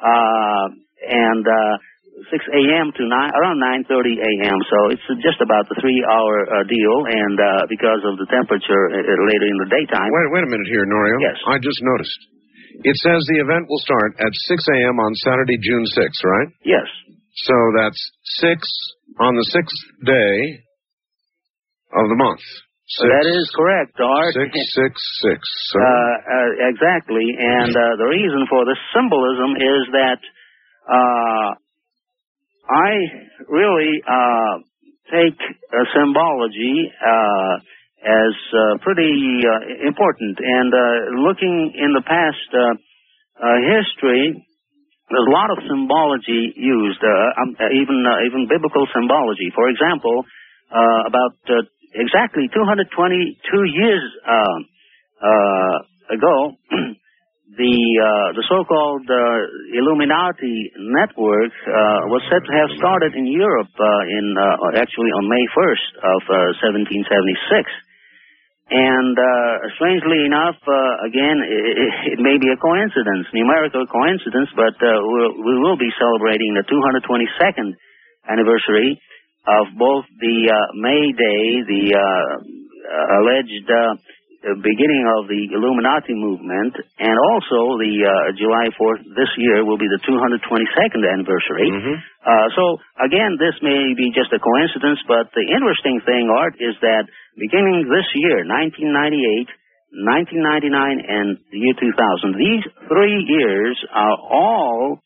uh, 0.00 0.66
and 1.04 1.44
uh, 1.44 1.76
6 2.32 2.32
a.m. 2.56 2.88
to 2.96 3.02
9, 3.04 3.12
around 3.12 3.60
9:30 3.84 4.16
a.m. 4.16 4.58
So 4.64 4.96
it's 4.96 5.04
just 5.20 5.44
about 5.44 5.68
the 5.68 5.76
three-hour 5.84 6.34
uh, 6.48 6.64
deal, 6.64 6.96
and 7.04 7.36
uh, 7.36 7.68
because 7.68 8.00
of 8.08 8.16
the 8.16 8.24
temperature 8.32 8.84
uh, 8.96 9.04
later 9.28 9.44
in 9.44 9.60
the 9.60 9.68
daytime. 9.68 10.08
Wait, 10.08 10.40
wait 10.40 10.44
a 10.48 10.50
minute 10.56 10.72
here, 10.72 10.88
Norio. 10.88 11.20
Yes. 11.20 11.36
I 11.44 11.60
just 11.60 11.84
noticed. 11.84 12.16
It 12.80 12.96
says 13.04 13.20
the 13.28 13.44
event 13.44 13.68
will 13.68 13.80
start 13.84 14.16
at 14.24 14.32
6 14.32 14.56
a.m. 14.72 14.96
on 14.96 15.12
Saturday, 15.20 15.60
June 15.60 15.84
6th, 15.84 16.20
right? 16.24 16.48
Yes. 16.64 16.88
So 17.44 17.56
that's 17.76 18.00
6 18.40 18.95
on 19.18 19.34
the 19.34 19.46
sixth 19.52 19.80
day 20.04 20.60
of 21.96 22.04
the 22.08 22.16
month. 22.16 22.40
So 22.88 23.02
that 23.08 23.26
is 23.26 23.50
correct, 23.56 23.98
Art. 23.98 24.34
Six, 24.34 24.52
six, 24.74 24.92
six. 25.22 25.40
So, 25.74 25.80
Uh, 25.82 25.86
uh, 25.86 26.70
exactly. 26.70 27.26
And 27.34 27.74
uh, 27.74 27.96
the 27.98 28.06
reason 28.06 28.46
for 28.48 28.62
this 28.64 28.78
symbolism 28.94 29.58
is 29.58 29.82
that 29.90 30.20
uh, 30.86 31.48
I 32.70 32.90
really 33.48 34.02
uh, 34.06 34.54
take 35.10 35.38
uh, 35.38 35.84
symbology 35.98 36.92
uh, 36.94 37.54
as 38.06 38.34
uh, 38.54 38.78
pretty 38.86 39.42
uh, 39.42 39.86
important. 39.88 40.38
And 40.38 40.70
uh, 40.70 41.26
looking 41.26 41.74
in 41.74 41.90
the 41.94 42.02
past 42.06 42.48
uh, 42.54 42.74
uh, 43.42 43.58
history, 43.66 44.46
there's 45.08 45.28
a 45.28 45.30
lot 45.30 45.50
of 45.54 45.58
symbology 45.70 46.50
used, 46.56 46.98
uh, 46.98 47.42
um, 47.42 47.54
uh, 47.54 47.70
even 47.70 48.02
uh, 48.02 48.26
even 48.26 48.50
biblical 48.50 48.86
symbology. 48.90 49.54
For 49.54 49.70
example, 49.70 50.26
uh, 50.66 51.06
about 51.06 51.38
uh, 51.46 51.62
exactly 51.94 52.50
222 52.50 53.38
years 53.70 54.02
uh, 54.26 55.78
ago, 56.10 56.58
the 57.54 57.76
the 58.34 58.44
so-called 58.50 59.06
Illuminati 59.06 60.74
network 60.74 61.54
was 62.10 62.22
said 62.26 62.42
to 62.42 62.52
have 62.58 62.70
started 62.74 63.14
in 63.14 63.30
Europe 63.30 63.70
in 64.10 64.34
actually 64.74 65.14
on 65.14 65.30
May 65.30 65.46
1st 65.54 65.88
of 66.02 66.20
uh, 66.26 66.66
1776. 66.66 67.85
And 68.66 69.14
uh, 69.14 69.52
strangely 69.78 70.26
enough, 70.26 70.58
uh, 70.66 71.06
again, 71.06 71.38
it, 71.38 72.18
it 72.18 72.18
may 72.18 72.34
be 72.34 72.50
a 72.50 72.58
coincidence, 72.58 73.30
numerical 73.30 73.86
coincidence, 73.86 74.50
but 74.58 74.74
uh, 74.82 74.90
we'll, 75.06 75.38
we 75.38 75.54
will 75.62 75.78
be 75.78 75.90
celebrating 75.94 76.58
the 76.58 76.66
222nd 76.66 77.78
anniversary 78.26 78.98
of 79.46 79.70
both 79.78 80.04
the 80.18 80.50
uh, 80.50 80.58
May 80.74 81.14
Day, 81.14 81.62
the 81.62 81.84
uh, 81.94 82.34
alleged 83.22 83.70
uh, 83.70 83.94
beginning 84.62 85.04
of 85.18 85.26
the 85.26 85.42
Illuminati 85.58 86.14
movement, 86.14 86.78
and 87.02 87.16
also 87.34 87.74
the 87.82 87.92
uh, 88.06 88.12
July 88.38 88.70
4th 88.78 89.02
this 89.18 89.32
year 89.42 89.66
will 89.66 89.78
be 89.78 89.90
the 89.90 89.98
222nd 90.06 91.02
anniversary. 91.02 91.66
Mhm. 91.74 91.94
Uh, 92.22 92.46
so 92.54 92.78
again, 93.02 93.34
this 93.42 93.58
may 93.62 93.94
be 93.98 94.10
just 94.14 94.30
a 94.32 94.38
coincidence, 94.38 95.02
but 95.10 95.26
the 95.34 95.42
interesting 95.50 95.98
thing, 96.06 96.30
Art, 96.30 96.54
is 96.62 96.78
that 96.82 97.10
beginning 97.38 97.90
this 97.90 98.06
year, 98.14 98.44
1998, 98.46 99.50
1999, 99.90 101.02
and 101.02 101.38
the 101.50 101.58
year 101.58 101.74
2000, 101.78 102.34
these 102.38 102.64
three 102.86 103.18
years 103.26 103.74
are 103.92 104.16
all 104.30 104.98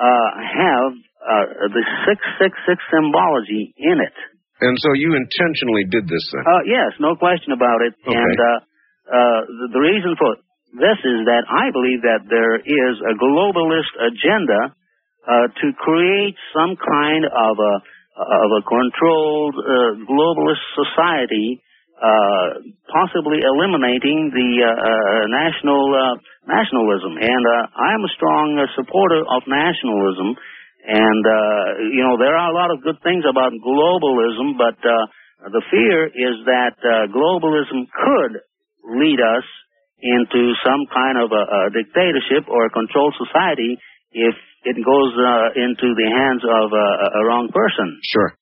uh, 0.00 0.30
have 0.42 0.92
uh, 1.22 1.46
the 1.70 1.84
666 2.10 2.82
symbology 2.90 3.74
in 3.78 4.00
it. 4.00 4.16
and 4.62 4.78
so 4.78 4.90
you 4.94 5.14
intentionally 5.14 5.84
did 5.90 6.06
this 6.06 6.24
then? 6.32 6.42
Uh, 6.46 6.62
yes, 6.66 6.90
no 6.98 7.14
question 7.18 7.50
about 7.52 7.82
it. 7.82 7.94
Okay. 8.06 8.14
And 8.16 8.38
uh, 8.38 8.58
uh, 9.08 9.40
the, 9.46 9.66
the 9.72 9.82
reason 9.82 10.14
for 10.18 10.36
this 10.72 10.98
is 11.04 11.26
that 11.28 11.44
I 11.50 11.68
believe 11.70 12.02
that 12.02 12.24
there 12.30 12.56
is 12.56 12.94
a 13.04 13.14
globalist 13.18 13.92
agenda 14.00 14.72
uh, 15.22 15.46
to 15.52 15.66
create 15.78 16.34
some 16.54 16.74
kind 16.80 17.24
of 17.26 17.54
a 17.58 17.74
of 18.12 18.50
a 18.60 18.62
controlled 18.68 19.56
uh, 19.56 19.96
globalist 20.04 20.60
society 20.76 21.62
uh, 22.02 22.58
possibly 22.90 23.38
eliminating 23.46 24.34
the 24.34 24.50
uh, 24.58 24.74
uh, 24.74 25.24
national 25.30 25.86
nationalism. 26.42 27.14
And 27.14 27.44
I 27.78 27.94
am 27.94 28.02
a 28.02 28.12
strong 28.18 28.58
supporter 28.74 29.22
of 29.22 29.46
nationalism. 29.46 30.34
And 30.82 31.22
you 31.94 32.02
know 32.02 32.18
there 32.18 32.34
are 32.34 32.50
a 32.50 32.56
lot 32.58 32.74
of 32.74 32.82
good 32.82 32.98
things 33.06 33.22
about 33.22 33.54
globalism, 33.54 34.58
but 34.58 34.74
the 34.82 35.62
fear 35.70 36.10
is 36.10 36.42
that 36.50 36.74
globalism 37.14 37.86
could 37.86 38.42
lead 38.84 39.20
us 39.20 39.46
into 40.02 40.54
some 40.66 40.82
kind 40.90 41.16
of 41.18 41.30
a, 41.30 41.42
a 41.42 41.60
dictatorship 41.70 42.50
or 42.50 42.66
a 42.66 42.70
controlled 42.70 43.14
society 43.18 43.78
if 44.10 44.34
it 44.64 44.76
goes 44.84 45.12
uh, 45.14 45.54
into 45.58 45.94
the 45.94 46.08
hands 46.10 46.42
of 46.42 46.72
a, 46.74 46.88
a 47.18 47.22
wrong 47.26 47.48
person. 47.54 47.98
Sure. 48.02 48.34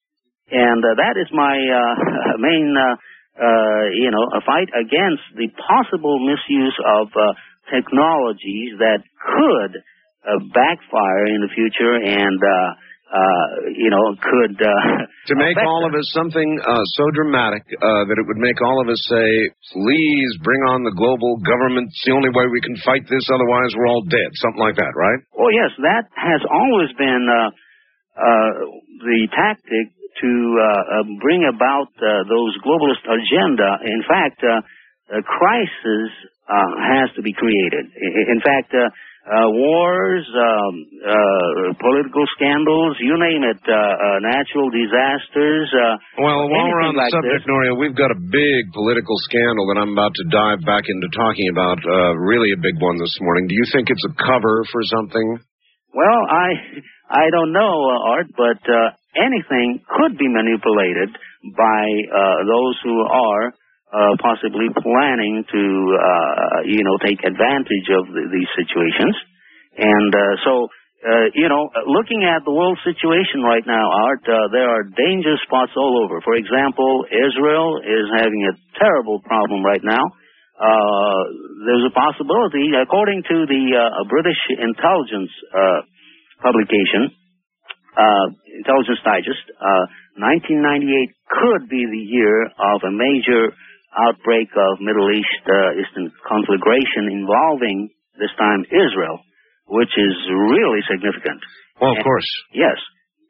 And 0.50 0.82
uh, 0.82 0.98
that 0.98 1.14
is 1.20 1.28
my 1.32 1.56
uh, 1.56 2.36
main, 2.38 2.74
uh, 2.74 2.96
uh, 3.38 3.84
you 3.94 4.10
know, 4.10 4.24
a 4.34 4.40
fight 4.44 4.68
against 4.74 5.22
the 5.36 5.48
possible 5.56 6.18
misuse 6.18 6.76
of 6.84 7.08
uh, 7.14 7.32
technologies 7.70 8.76
that 8.80 9.04
could 9.20 9.72
uh, 10.26 10.40
backfire 10.52 11.26
in 11.28 11.40
the 11.40 11.52
future 11.54 11.96
and, 11.96 12.40
uh, 13.10 13.46
you 13.74 13.90
know, 13.90 14.14
could 14.22 14.54
uh, 14.54 15.02
To 15.30 15.34
make 15.34 15.58
all 15.66 15.82
of 15.82 15.92
us 15.98 16.06
something 16.14 16.46
uh, 16.62 16.84
so 16.94 17.04
dramatic 17.10 17.66
uh, 17.66 18.06
that 18.06 18.16
it 18.16 18.26
would 18.26 18.38
make 18.38 18.58
all 18.62 18.78
of 18.78 18.86
us 18.86 19.02
say, 19.10 19.28
please 19.74 20.30
bring 20.46 20.62
on 20.70 20.86
the 20.86 20.94
global 20.94 21.42
government. 21.42 21.90
It's 21.90 22.06
the 22.06 22.14
only 22.14 22.30
way 22.30 22.46
we 22.46 22.62
can 22.62 22.78
fight 22.86 23.02
this, 23.10 23.26
otherwise 23.34 23.74
we're 23.74 23.90
all 23.90 24.06
dead. 24.06 24.30
Something 24.38 24.62
like 24.62 24.78
that, 24.78 24.94
right? 24.94 25.20
Oh 25.34 25.50
yes, 25.50 25.74
that 25.82 26.06
has 26.14 26.42
always 26.46 26.90
been 26.94 27.26
uh, 27.26 27.50
uh, 28.14 28.50
the 29.02 29.20
tactic 29.34 29.86
to 30.22 30.30
uh, 30.30 30.66
uh, 30.66 31.04
bring 31.18 31.46
about 31.50 31.90
uh, 31.98 32.26
those 32.30 32.54
globalist 32.62 33.02
agenda. 33.06 33.70
In 33.86 34.02
fact, 34.06 34.38
uh, 34.42 35.18
a 35.18 35.22
crisis 35.26 36.10
uh, 36.46 36.70
has 36.78 37.10
to 37.18 37.22
be 37.22 37.34
created. 37.34 37.90
In 37.94 38.38
fact, 38.42 38.70
uh, 38.74 38.90
uh, 39.28 39.48
wars, 39.52 40.24
um, 40.32 40.72
uh, 41.04 41.76
political 41.76 42.24
scandals, 42.36 42.96
you 43.04 43.12
name 43.20 43.44
it, 43.44 43.60
uh, 43.68 43.76
uh, 43.76 44.18
natural 44.24 44.72
disasters. 44.72 45.68
Uh, 45.76 45.96
Well, 46.24 46.48
while 46.48 46.68
we're 46.72 46.80
on 46.88 46.96
the 46.96 47.04
like 47.04 47.12
subject, 47.12 47.44
this. 47.44 47.48
Norio, 47.48 47.76
we've 47.76 47.94
got 47.94 48.10
a 48.10 48.18
big 48.18 48.72
political 48.72 49.14
scandal 49.28 49.68
that 49.70 49.78
I'm 49.80 49.92
about 49.92 50.16
to 50.16 50.24
dive 50.32 50.60
back 50.64 50.88
into 50.88 51.08
talking 51.12 51.52
about. 51.52 51.78
Uh, 51.84 52.16
really 52.16 52.56
a 52.56 52.60
big 52.64 52.80
one 52.80 52.96
this 52.96 53.12
morning. 53.20 53.44
Do 53.46 53.54
you 53.54 53.66
think 53.76 53.92
it's 53.92 54.04
a 54.08 54.14
cover 54.16 54.64
for 54.72 54.80
something? 54.88 55.38
Well, 55.92 56.20
I 56.30 56.80
I 57.10 57.26
don't 57.30 57.52
know, 57.52 57.76
uh, 57.92 58.10
Art, 58.16 58.28
but 58.38 58.62
uh, 58.72 58.94
anything 59.20 59.84
could 59.84 60.16
be 60.16 60.28
manipulated 60.32 61.10
by 61.56 61.82
uh, 62.08 62.38
those 62.48 62.76
who 62.84 63.04
are 63.04 63.52
uh, 63.90 64.14
possibly 64.22 64.70
planning 64.70 65.42
to, 65.50 65.62
uh, 65.98 66.62
you 66.62 66.86
know, 66.86 66.94
take 67.02 67.18
advantage 67.26 67.88
of 67.90 68.06
the, 68.06 68.22
these 68.30 68.50
situations. 68.54 69.18
And 69.74 70.14
uh, 70.14 70.34
so, 70.46 70.52
uh, 71.02 71.26
you 71.34 71.50
know, 71.50 71.70
looking 71.90 72.22
at 72.22 72.46
the 72.46 72.54
world 72.54 72.78
situation 72.86 73.42
right 73.42 73.66
now, 73.66 73.90
Art, 73.90 74.22
uh, 74.30 74.46
there 74.54 74.70
are 74.70 74.86
danger 74.86 75.34
spots 75.42 75.72
all 75.74 76.06
over. 76.06 76.22
For 76.22 76.34
example, 76.38 77.02
Israel 77.10 77.82
is 77.82 78.06
having 78.14 78.46
a 78.46 78.54
terrible 78.78 79.20
problem 79.26 79.64
right 79.64 79.82
now. 79.82 80.04
There's 81.66 81.86
a 81.88 81.94
possibility, 81.94 82.70
according 82.76 83.24
to 83.26 83.36
the 83.48 83.64
British 84.06 84.38
intelligence 84.54 85.32
publication, 86.42 87.10
Intelligence 88.60 89.00
Digest, 89.02 89.44
uh, 89.56 89.88
1998 90.20 91.16
could 91.32 91.68
be 91.68 91.86
the 91.88 92.04
year 92.12 92.44
of 92.44 92.84
a 92.84 92.92
major 92.92 93.56
outbreak 93.94 94.48
of 94.54 94.78
Middle 94.80 95.10
East 95.10 95.44
uh, 95.46 95.78
Eastern 95.78 96.14
conflagration 96.22 97.10
involving 97.10 97.90
this 98.18 98.30
time 98.38 98.62
Israel, 98.70 99.18
which 99.66 99.90
is 99.96 100.14
really 100.30 100.82
significant. 100.86 101.40
Well, 101.80 101.96
of 101.96 102.02
course. 102.04 102.28
Yes. 102.52 102.76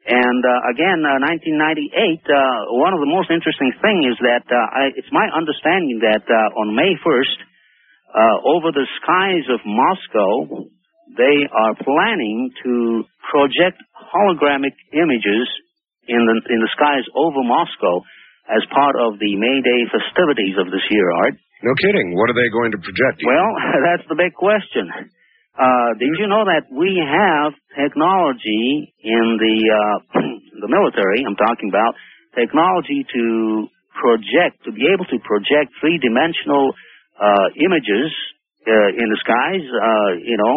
And 0.01 0.41
uh, 0.41 0.73
again, 0.73 1.05
uh, 1.05 1.21
1998. 1.21 2.25
Uh, 2.25 2.73
one 2.81 2.93
of 2.93 3.01
the 3.01 3.09
most 3.09 3.29
interesting 3.29 3.69
things 3.79 4.17
is 4.17 4.19
that 4.25 4.45
uh, 4.49 4.57
I, 4.57 4.89
it's 4.97 5.13
my 5.13 5.29
understanding 5.29 6.01
that 6.01 6.25
uh, 6.25 6.59
on 6.59 6.73
May 6.73 6.97
1st, 6.99 7.37
uh, 8.11 8.37
over 8.43 8.73
the 8.73 8.89
skies 8.99 9.45
of 9.53 9.61
Moscow, 9.63 10.67
they 11.15 11.45
are 11.47 11.75
planning 11.79 12.49
to 12.65 13.05
project 13.29 13.77
hologramic 13.93 14.75
images 14.91 15.47
in 16.09 16.19
the 16.25 16.35
in 16.49 16.59
the 16.59 16.71
skies 16.75 17.05
over 17.15 17.39
Moscow 17.45 18.01
as 18.51 18.63
part 18.69 18.99
of 18.99 19.15
the 19.17 19.31
May 19.39 19.63
Day 19.63 19.81
festivities 19.87 20.59
of 20.59 20.67
this 20.67 20.83
year, 20.91 21.07
Art. 21.23 21.35
No 21.63 21.71
kidding. 21.79 22.17
What 22.17 22.27
are 22.29 22.37
they 22.37 22.49
going 22.51 22.71
to 22.75 22.79
project? 22.81 23.23
Well, 23.23 23.49
that's 23.87 24.05
the 24.11 24.19
big 24.19 24.35
question. 24.35 24.91
Uh, 25.55 25.93
did 25.99 26.15
you 26.19 26.27
know 26.27 26.43
that 26.47 26.67
we 26.71 26.99
have 26.99 27.53
technology 27.75 28.91
in 29.03 29.25
the 29.39 29.55
uh, 29.67 29.97
the 30.63 30.69
military? 30.71 31.23
I'm 31.27 31.35
talking 31.35 31.69
about 31.69 31.95
technology 32.35 33.03
to 33.03 33.67
project, 33.95 34.63
to 34.65 34.71
be 34.71 34.87
able 34.87 35.05
to 35.11 35.19
project 35.19 35.75
three 35.79 35.99
dimensional 35.99 36.71
uh, 37.19 37.47
images 37.59 38.09
uh, 38.65 38.89
in 38.95 39.07
the 39.11 39.19
skies. 39.19 39.65
Uh, 39.67 40.11
you 40.23 40.39
know, 40.39 40.55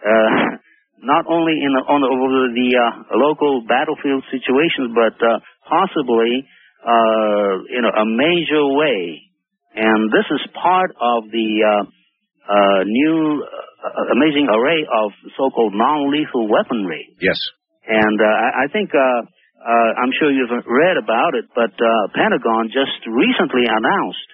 uh, 0.00 0.30
not 1.04 1.28
only 1.28 1.60
in 1.60 1.72
the, 1.76 1.82
on 1.84 2.00
the, 2.00 2.08
over 2.08 2.48
the 2.52 2.70
uh, 2.74 3.16
local 3.20 3.62
battlefield 3.68 4.24
situations, 4.32 4.90
but 4.96 5.14
uh, 5.20 5.38
possibly 5.68 6.48
uh, 6.84 7.52
in 7.68 7.84
a, 7.84 7.92
a 8.02 8.06
major 8.06 8.64
way. 8.66 9.22
And 9.74 10.10
this 10.10 10.26
is 10.30 10.40
part 10.54 10.90
of 11.00 11.30
the 11.30 11.48
uh, 11.62 11.84
uh, 12.50 12.80
new 12.84 13.44
uh, 13.44 14.12
amazing 14.12 14.48
array 14.50 14.82
of 14.82 15.12
so-called 15.36 15.72
non-lethal 15.74 16.48
weaponry. 16.48 17.14
Yes. 17.20 17.38
And 17.86 18.20
uh, 18.20 18.24
I, 18.24 18.64
I 18.64 18.66
think 18.72 18.90
uh, 18.90 19.22
uh, 19.60 19.90
I'm 20.00 20.12
sure 20.18 20.32
you've 20.32 20.50
read 20.50 20.96
about 20.96 21.34
it, 21.36 21.46
but 21.54 21.72
uh, 21.76 22.08
Pentagon 22.16 22.72
just 22.72 23.04
recently 23.06 23.68
announced 23.68 24.30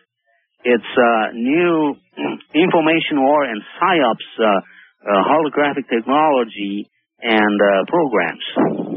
its 0.64 0.90
uh, 0.96 1.34
new 1.34 1.94
information 2.54 3.20
war 3.22 3.44
and 3.44 3.60
psyops 3.76 4.28
uh, 4.38 4.46
uh, 4.46 5.22
holographic 5.26 5.86
technology 5.90 6.90
and 7.22 7.60
uh, 7.60 7.84
programs. 7.86 8.95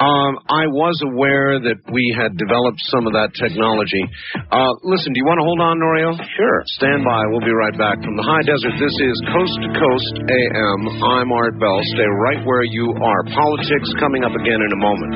Um, 0.00 0.40
I 0.48 0.64
was 0.64 0.96
aware 1.04 1.60
that 1.60 1.76
we 1.92 2.08
had 2.16 2.32
developed 2.40 2.80
some 2.88 3.04
of 3.04 3.12
that 3.12 3.36
technology. 3.36 4.00
Uh, 4.48 4.72
listen, 4.80 5.12
do 5.12 5.20
you 5.20 5.28
want 5.28 5.36
to 5.36 5.44
hold 5.44 5.60
on, 5.60 5.76
Norio? 5.76 6.16
Sure. 6.40 6.58
Stand 6.80 7.04
by. 7.04 7.20
We'll 7.28 7.44
be 7.44 7.52
right 7.52 7.76
back 7.76 8.00
from 8.00 8.16
the 8.16 8.24
high 8.24 8.40
desert. 8.48 8.80
This 8.80 8.96
is 8.96 9.14
Coast 9.28 9.56
to 9.60 9.68
Coast 9.76 10.14
AM. 10.24 10.80
I'm 11.04 11.28
Art 11.36 11.60
Bell. 11.60 11.84
Stay 11.92 12.08
right 12.24 12.40
where 12.48 12.64
you 12.64 12.96
are. 12.96 13.20
Politics 13.28 13.92
coming 14.00 14.24
up 14.24 14.32
again 14.32 14.64
in 14.64 14.70
a 14.72 14.80
moment. 14.80 15.12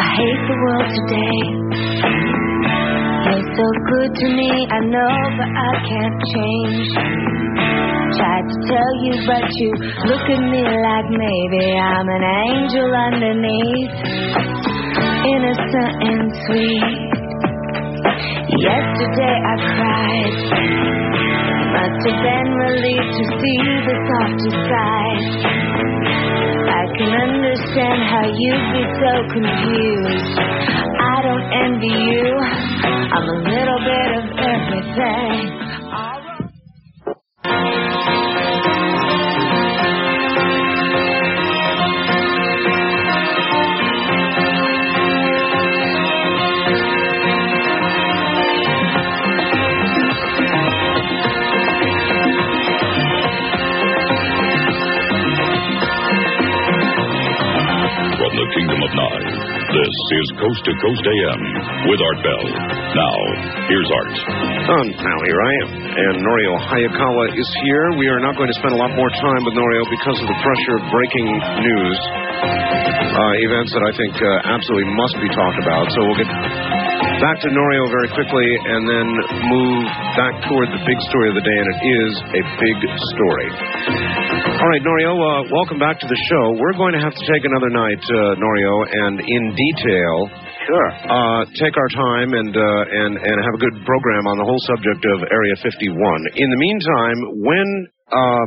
I 0.00 0.06
hate 0.16 0.42
the 0.48 0.56
world 0.56 0.88
today. 0.88 1.36
You're 3.36 3.52
so 3.52 3.66
good 3.84 4.10
to 4.16 4.26
me, 4.32 4.48
I 4.48 4.80
know, 4.80 5.12
but 5.36 5.50
I 5.52 5.72
can't 5.92 6.18
change. 6.24 7.41
Tried 8.18 8.44
to 8.44 8.56
tell 8.68 8.92
you, 9.04 9.14
but 9.26 9.46
you 9.56 9.70
look 10.08 10.26
at 10.28 10.42
me 10.52 10.62
like 10.62 11.08
maybe 11.08 11.64
I'm 11.80 12.08
an 12.08 12.24
angel 12.48 12.88
underneath, 12.92 13.94
innocent 15.32 15.94
and 16.08 16.24
sweet. 16.44 17.12
Yesterday 18.60 19.36
I 19.48 19.54
cried. 19.72 20.36
Must 21.72 22.00
have 22.04 22.20
been 22.20 22.48
relieved 22.52 23.12
to 23.16 23.24
see 23.40 23.60
the 23.88 23.96
softer 24.06 24.54
side. 24.68 25.24
I 26.68 26.84
can 27.00 27.10
understand 27.16 28.00
how 28.12 28.24
you'd 28.28 28.66
be 28.76 28.84
so 29.00 29.12
confused. 29.32 30.36
I 31.00 31.16
don't 31.24 31.46
envy 31.64 31.96
you. 31.96 32.28
I'm 32.84 33.24
a 33.24 33.38
little 33.40 33.80
bit 33.88 34.08
of 34.20 34.24
everything. 34.36 35.36
The 58.42 58.50
Kingdom 58.58 58.80
of 58.82 58.90
Nye, 58.90 59.26
this 59.70 59.96
is 60.18 60.26
Coast 60.34 60.62
to 60.66 60.72
Coast 60.82 61.04
AM 61.06 61.40
with 61.86 62.00
Art 62.02 62.20
Bell. 62.26 62.46
Now, 62.90 63.16
here's 63.70 63.86
Art. 63.86 64.16
Um, 64.66 64.86
now 64.98 65.18
here 65.30 65.38
I 65.38 65.52
am. 65.62 65.68
And 65.78 66.14
Norio 66.26 66.54
Hayakawa 66.66 67.38
is 67.38 67.48
here. 67.62 67.94
We 68.02 68.10
are 68.10 68.18
not 68.18 68.34
going 68.34 68.50
to 68.50 68.58
spend 68.58 68.74
a 68.74 68.80
lot 68.82 68.90
more 68.98 69.10
time 69.22 69.46
with 69.46 69.54
Norio 69.54 69.86
because 69.94 70.18
of 70.18 70.26
the 70.26 70.38
pressure 70.42 70.74
of 70.74 70.82
breaking 70.90 71.28
news. 71.62 71.98
Uh, 73.14 73.46
events 73.46 73.70
that 73.78 73.84
I 73.86 73.92
think 73.94 74.14
uh, 74.18 74.58
absolutely 74.58 74.90
must 74.90 75.16
be 75.22 75.30
talked 75.30 75.58
about. 75.62 75.86
So 75.94 75.98
we'll 76.02 76.18
get 76.18 76.30
Back 77.22 77.38
to 77.46 77.54
Norio 77.54 77.86
very 77.86 78.10
quickly 78.18 78.42
and 78.66 78.82
then 78.82 79.06
move 79.46 79.86
back 80.18 80.34
toward 80.50 80.66
the 80.74 80.82
big 80.82 80.98
story 81.06 81.30
of 81.30 81.38
the 81.38 81.46
day, 81.46 81.54
and 81.54 81.68
it 81.70 81.80
is 81.86 82.12
a 82.18 82.42
big 82.58 82.78
story. 83.14 83.48
All 84.58 84.66
right, 84.66 84.82
Norio, 84.82 85.14
uh, 85.14 85.46
welcome 85.54 85.78
back 85.78 86.02
to 86.02 86.08
the 86.10 86.18
show. 86.26 86.44
We're 86.58 86.74
going 86.74 86.98
to 86.98 87.02
have 87.02 87.14
to 87.14 87.24
take 87.30 87.46
another 87.46 87.70
night, 87.70 88.02
uh, 88.10 88.34
Norio, 88.42 88.74
and 89.06 89.22
in 89.22 89.42
detail 89.54 90.34
Sure. 90.66 90.88
uh, 91.14 91.46
take 91.62 91.78
our 91.78 91.90
time 91.94 92.34
and, 92.34 92.58
uh, 92.58 92.82
and, 93.06 93.14
and 93.14 93.36
have 93.38 93.54
a 93.54 93.60
good 93.70 93.86
program 93.86 94.26
on 94.26 94.42
the 94.42 94.46
whole 94.46 94.62
subject 94.66 95.06
of 95.06 95.22
Area 95.30 95.54
51. 95.62 95.94
In 96.42 96.50
the 96.50 96.58
meantime, 96.58 97.18
when, 97.38 97.68
um, 98.10 98.46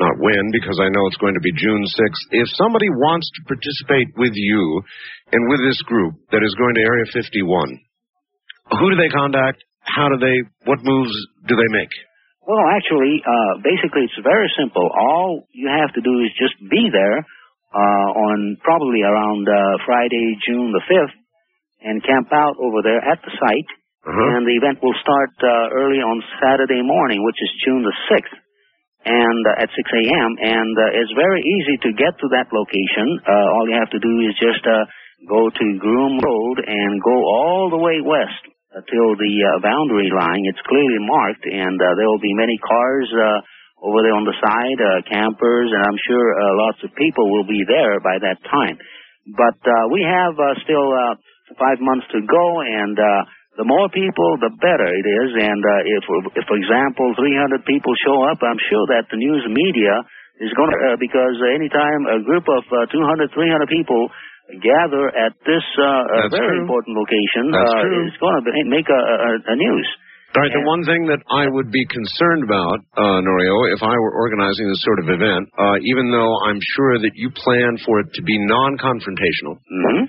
not 0.00 0.16
when, 0.16 0.48
because 0.50 0.80
I 0.80 0.88
know 0.88 1.04
it's 1.06 1.20
going 1.20 1.36
to 1.36 1.44
be 1.44 1.52
June 1.60 1.84
6th, 1.84 2.24
if 2.32 2.48
somebody 2.56 2.88
wants 2.88 3.28
to 3.36 3.44
participate 3.44 4.16
with 4.16 4.32
you 4.32 4.82
and 5.30 5.44
with 5.52 5.60
this 5.60 5.80
group 5.84 6.16
that 6.32 6.40
is 6.40 6.56
going 6.56 6.74
to 6.80 6.82
Area 6.82 7.04
51, 7.12 8.80
who 8.80 8.86
do 8.90 8.96
they 8.96 9.12
contact? 9.12 9.60
How 9.84 10.08
do 10.08 10.16
they, 10.16 10.40
what 10.64 10.80
moves 10.80 11.12
do 11.44 11.54
they 11.54 11.70
make? 11.70 11.92
Well, 12.48 12.64
actually, 12.72 13.20
uh, 13.20 13.60
basically, 13.60 14.08
it's 14.08 14.20
very 14.24 14.48
simple. 14.56 14.88
All 14.88 15.44
you 15.52 15.68
have 15.68 15.92
to 15.94 16.02
do 16.02 16.24
is 16.24 16.32
just 16.40 16.56
be 16.58 16.88
there 16.88 17.20
uh, 17.70 18.08
on 18.16 18.56
probably 18.64 19.04
around 19.04 19.46
uh, 19.46 19.78
Friday, 19.86 20.40
June 20.48 20.72
the 20.72 20.82
5th, 20.88 21.14
and 21.84 22.02
camp 22.02 22.32
out 22.32 22.56
over 22.58 22.82
there 22.82 22.98
at 22.98 23.20
the 23.22 23.32
site. 23.36 23.70
Uh-huh. 24.00 24.36
And 24.36 24.48
the 24.48 24.56
event 24.56 24.80
will 24.80 24.96
start 24.96 25.30
uh, 25.44 25.76
early 25.76 26.00
on 26.00 26.24
Saturday 26.40 26.80
morning, 26.80 27.20
which 27.20 27.36
is 27.36 27.50
June 27.60 27.84
the 27.84 27.92
6th, 28.08 28.36
and 29.04 29.42
uh, 29.46 29.62
at 29.62 29.70
6 29.72 29.76
a.m. 29.76 30.30
And 30.40 30.74
uh, 30.76 30.98
it's 31.00 31.14
very 31.16 31.40
easy 31.40 31.76
to 31.88 31.90
get 31.96 32.16
to 32.20 32.28
that 32.36 32.52
location. 32.52 33.20
Uh, 33.24 33.54
all 33.56 33.68
you 33.68 33.76
have 33.78 33.92
to 33.96 34.02
do 34.02 34.14
is 34.28 34.34
just 34.36 34.64
uh, 34.66 34.84
go 35.28 35.48
to 35.48 35.66
Groom 35.80 36.20
Road 36.20 36.56
and 36.66 37.00
go 37.02 37.16
all 37.16 37.68
the 37.72 37.80
way 37.80 38.00
west 38.04 38.44
until 38.72 39.16
the 39.16 39.34
uh, 39.42 39.50
boundary 39.64 40.12
line. 40.12 40.44
It's 40.46 40.62
clearly 40.68 41.00
marked, 41.00 41.44
and 41.44 41.80
uh, 41.80 41.96
there 41.96 42.08
will 42.08 42.22
be 42.22 42.36
many 42.36 42.56
cars 42.60 43.08
uh, 43.10 43.40
over 43.82 44.04
there 44.04 44.14
on 44.14 44.28
the 44.28 44.36
side, 44.38 44.80
uh, 44.80 45.00
campers, 45.08 45.72
and 45.72 45.82
I'm 45.82 46.00
sure 46.04 46.26
uh, 46.36 46.52
lots 46.68 46.80
of 46.84 46.94
people 46.94 47.32
will 47.32 47.48
be 47.48 47.64
there 47.66 47.98
by 48.00 48.20
that 48.20 48.38
time. 48.46 48.76
But 49.26 49.58
uh, 49.64 49.88
we 49.88 50.04
have 50.04 50.36
uh, 50.36 50.54
still 50.64 50.92
uh, 50.92 51.16
five 51.58 51.80
months 51.80 52.06
to 52.12 52.20
go, 52.24 52.60
and 52.60 52.96
uh, 52.96 53.22
the 53.60 53.68
more 53.68 53.92
people, 53.92 54.40
the 54.40 54.48
better 54.56 54.88
it 54.88 55.04
is. 55.04 55.28
And 55.36 55.60
uh, 55.60 55.84
if, 55.84 56.02
if, 56.32 56.44
for 56.48 56.56
example, 56.56 57.12
300 57.12 57.60
people 57.68 57.92
show 58.00 58.24
up, 58.24 58.40
I'm 58.40 58.56
sure 58.72 58.88
that 58.96 59.12
the 59.12 59.20
news 59.20 59.44
media 59.52 60.00
is 60.40 60.48
going 60.56 60.72
to, 60.72 60.78
uh, 60.80 60.96
because 60.96 61.36
anytime 61.44 62.08
a 62.08 62.24
group 62.24 62.48
of 62.48 62.64
uh, 62.72 62.88
200, 62.88 63.28
300 63.36 63.68
people 63.68 64.08
gather 64.64 65.12
at 65.12 65.36
this 65.44 65.62
uh, 65.76 65.84
uh, 65.84 66.32
very 66.32 66.56
true. 66.56 66.64
important 66.64 66.96
location, 66.96 67.52
uh, 67.52 68.08
it's 68.08 68.16
going 68.16 68.40
to 68.40 68.42
make 68.64 68.88
a, 68.88 68.96
a, 68.96 69.30
a 69.52 69.54
news. 69.60 69.86
All 70.30 70.46
right, 70.46 70.54
the 70.54 70.62
one 70.62 70.86
thing 70.86 71.10
that 71.10 71.18
I 71.26 71.50
would 71.50 71.74
be 71.74 71.82
concerned 71.90 72.46
about, 72.46 72.78
uh, 72.94 73.18
Norio, 73.18 73.74
if 73.74 73.82
I 73.82 73.90
were 73.90 74.14
organizing 74.14 74.70
this 74.70 74.78
sort 74.86 75.02
of 75.02 75.10
event, 75.10 75.50
uh, 75.58 75.74
even 75.82 76.14
though 76.14 76.32
I'm 76.46 76.62
sure 76.78 77.02
that 77.02 77.18
you 77.18 77.34
plan 77.34 77.74
for 77.82 77.98
it 77.98 78.14
to 78.14 78.22
be 78.22 78.38
non-confrontational, 78.38 79.58
hmm 79.58 80.06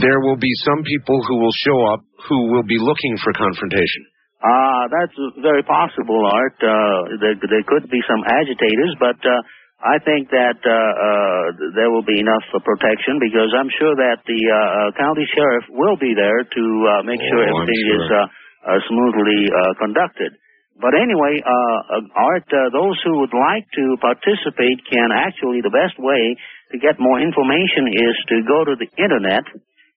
there 0.00 0.20
will 0.24 0.36
be 0.40 0.50
some 0.64 0.82
people 0.82 1.20
who 1.28 1.36
will 1.40 1.54
show 1.64 1.78
up 1.92 2.00
who 2.28 2.52
will 2.52 2.64
be 2.66 2.78
looking 2.80 3.16
for 3.22 3.32
confrontation. 3.32 4.02
Uh, 4.40 4.88
that's 4.88 5.16
very 5.44 5.62
possible, 5.62 6.24
Art. 6.24 6.56
Uh, 6.60 7.20
there, 7.20 7.36
there 7.36 7.64
could 7.68 7.88
be 7.92 8.00
some 8.08 8.24
agitators, 8.24 8.96
but 8.96 9.20
uh, 9.20 9.36
I 9.84 10.00
think 10.00 10.32
that 10.32 10.56
uh, 10.64 10.72
uh, 10.72 11.44
there 11.76 11.92
will 11.92 12.04
be 12.04 12.20
enough 12.20 12.44
uh, 12.52 12.60
protection 12.64 13.20
because 13.20 13.52
I'm 13.52 13.68
sure 13.76 13.92
that 13.96 14.24
the 14.24 14.40
uh, 14.48 14.56
uh, 14.56 14.88
county 14.96 15.28
sheriff 15.28 15.68
will 15.68 15.96
be 16.00 16.16
there 16.16 16.40
to 16.44 16.64
uh, 16.88 16.92
make 17.04 17.20
sure 17.20 17.40
Oh, 17.40 17.48
I'm 17.48 17.52
everything 17.64 17.84
sure. 17.84 17.96
is 18.00 18.06
uh, 18.08 18.16
uh, 18.20 18.78
smoothly 18.88 19.40
uh, 19.52 19.72
conducted. 19.76 20.32
But 20.80 20.96
anyway, 20.96 21.44
uh, 21.44 21.78
uh, 22.00 22.24
Art, 22.32 22.48
uh, 22.48 22.72
those 22.72 22.96
who 23.04 23.20
would 23.20 23.36
like 23.36 23.68
to 23.76 23.84
participate 24.00 24.80
can 24.88 25.12
actually, 25.12 25.60
the 25.60 25.72
best 25.72 26.00
way 26.00 26.32
to 26.72 26.76
get 26.80 26.96
more 26.96 27.20
information 27.20 27.92
is 27.92 28.16
to 28.32 28.36
go 28.48 28.64
to 28.64 28.72
the 28.80 28.88
internet 28.96 29.44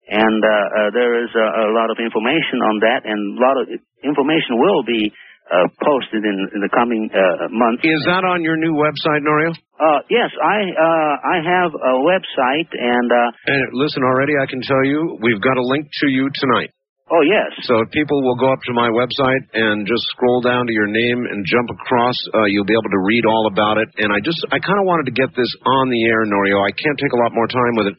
and 0.08 0.39
uh, 0.44 0.50
uh, 0.50 0.89
there 0.92 1.24
is 1.24 1.32
a, 1.36 1.48
a 1.63 1.68
lot 1.72 1.92
of 1.92 1.98
information 2.00 2.60
on 2.60 2.76
that, 2.84 3.02
and 3.08 3.20
a 3.38 3.39
lot 3.39 3.56
of 3.62 3.70
information 4.04 4.60
will 4.60 4.84
be 4.84 5.12
uh, 5.52 5.68
posted 5.84 6.24
in, 6.24 6.38
in 6.56 6.60
the 6.63 6.72
coming 6.72 7.12
uh, 7.12 7.48
months. 7.52 7.84
Is 7.84 8.04
that 8.08 8.24
on 8.24 8.44
your 8.44 8.56
new 8.56 8.76
website, 8.76 9.24
Norio? 9.24 9.52
Uh, 9.76 10.00
yes, 10.10 10.32
I 10.39 10.58
uh, 10.72 11.13
I 11.20 11.38
have 11.44 11.72
a 11.76 11.96
website, 12.04 12.72
and 12.72 13.08
uh, 13.12 13.32
And 13.48 13.63
listen, 13.74 14.04
already 14.04 14.34
I 14.39 14.48
can 14.48 14.62
tell 14.62 14.84
you 14.84 15.20
we've 15.22 15.42
got 15.42 15.58
a 15.58 15.66
link 15.66 15.88
to 16.04 16.08
you 16.08 16.30
tonight. 16.34 16.72
Oh 17.12 17.24
yes, 17.28 17.52
So 17.68 17.80
if 17.84 17.92
people 17.92 18.22
will 18.24 18.36
go 18.39 18.48
up 18.52 18.62
to 18.68 18.74
my 18.74 18.88
website 18.94 19.44
and 19.54 19.86
just 19.88 20.04
scroll 20.16 20.42
down 20.42 20.66
to 20.68 20.74
your 20.74 20.88
name 20.88 21.20
and 21.30 21.46
jump 21.46 21.70
across, 21.70 22.16
uh, 22.34 22.46
you'll 22.48 22.68
be 22.70 22.74
able 22.78 22.89
to 22.89 23.04
read 23.06 23.26
all 23.28 23.48
about 23.52 23.78
it. 23.78 23.89
And 24.00 24.10
I 24.12 24.20
just, 24.24 24.39
I 24.52 24.58
kind 24.60 24.80
of 24.80 24.86
wanted 24.88 25.12
to 25.12 25.16
get 25.16 25.30
this 25.36 25.52
on 25.66 25.89
the 25.92 26.02
air, 26.08 26.24
Norio. 26.26 26.63
I 26.63 26.72
can't 26.74 26.98
take 26.98 27.13
a 27.13 27.22
lot 27.22 27.36
more 27.36 27.48
time 27.48 27.74
with 27.78 27.88
it, 27.92 27.96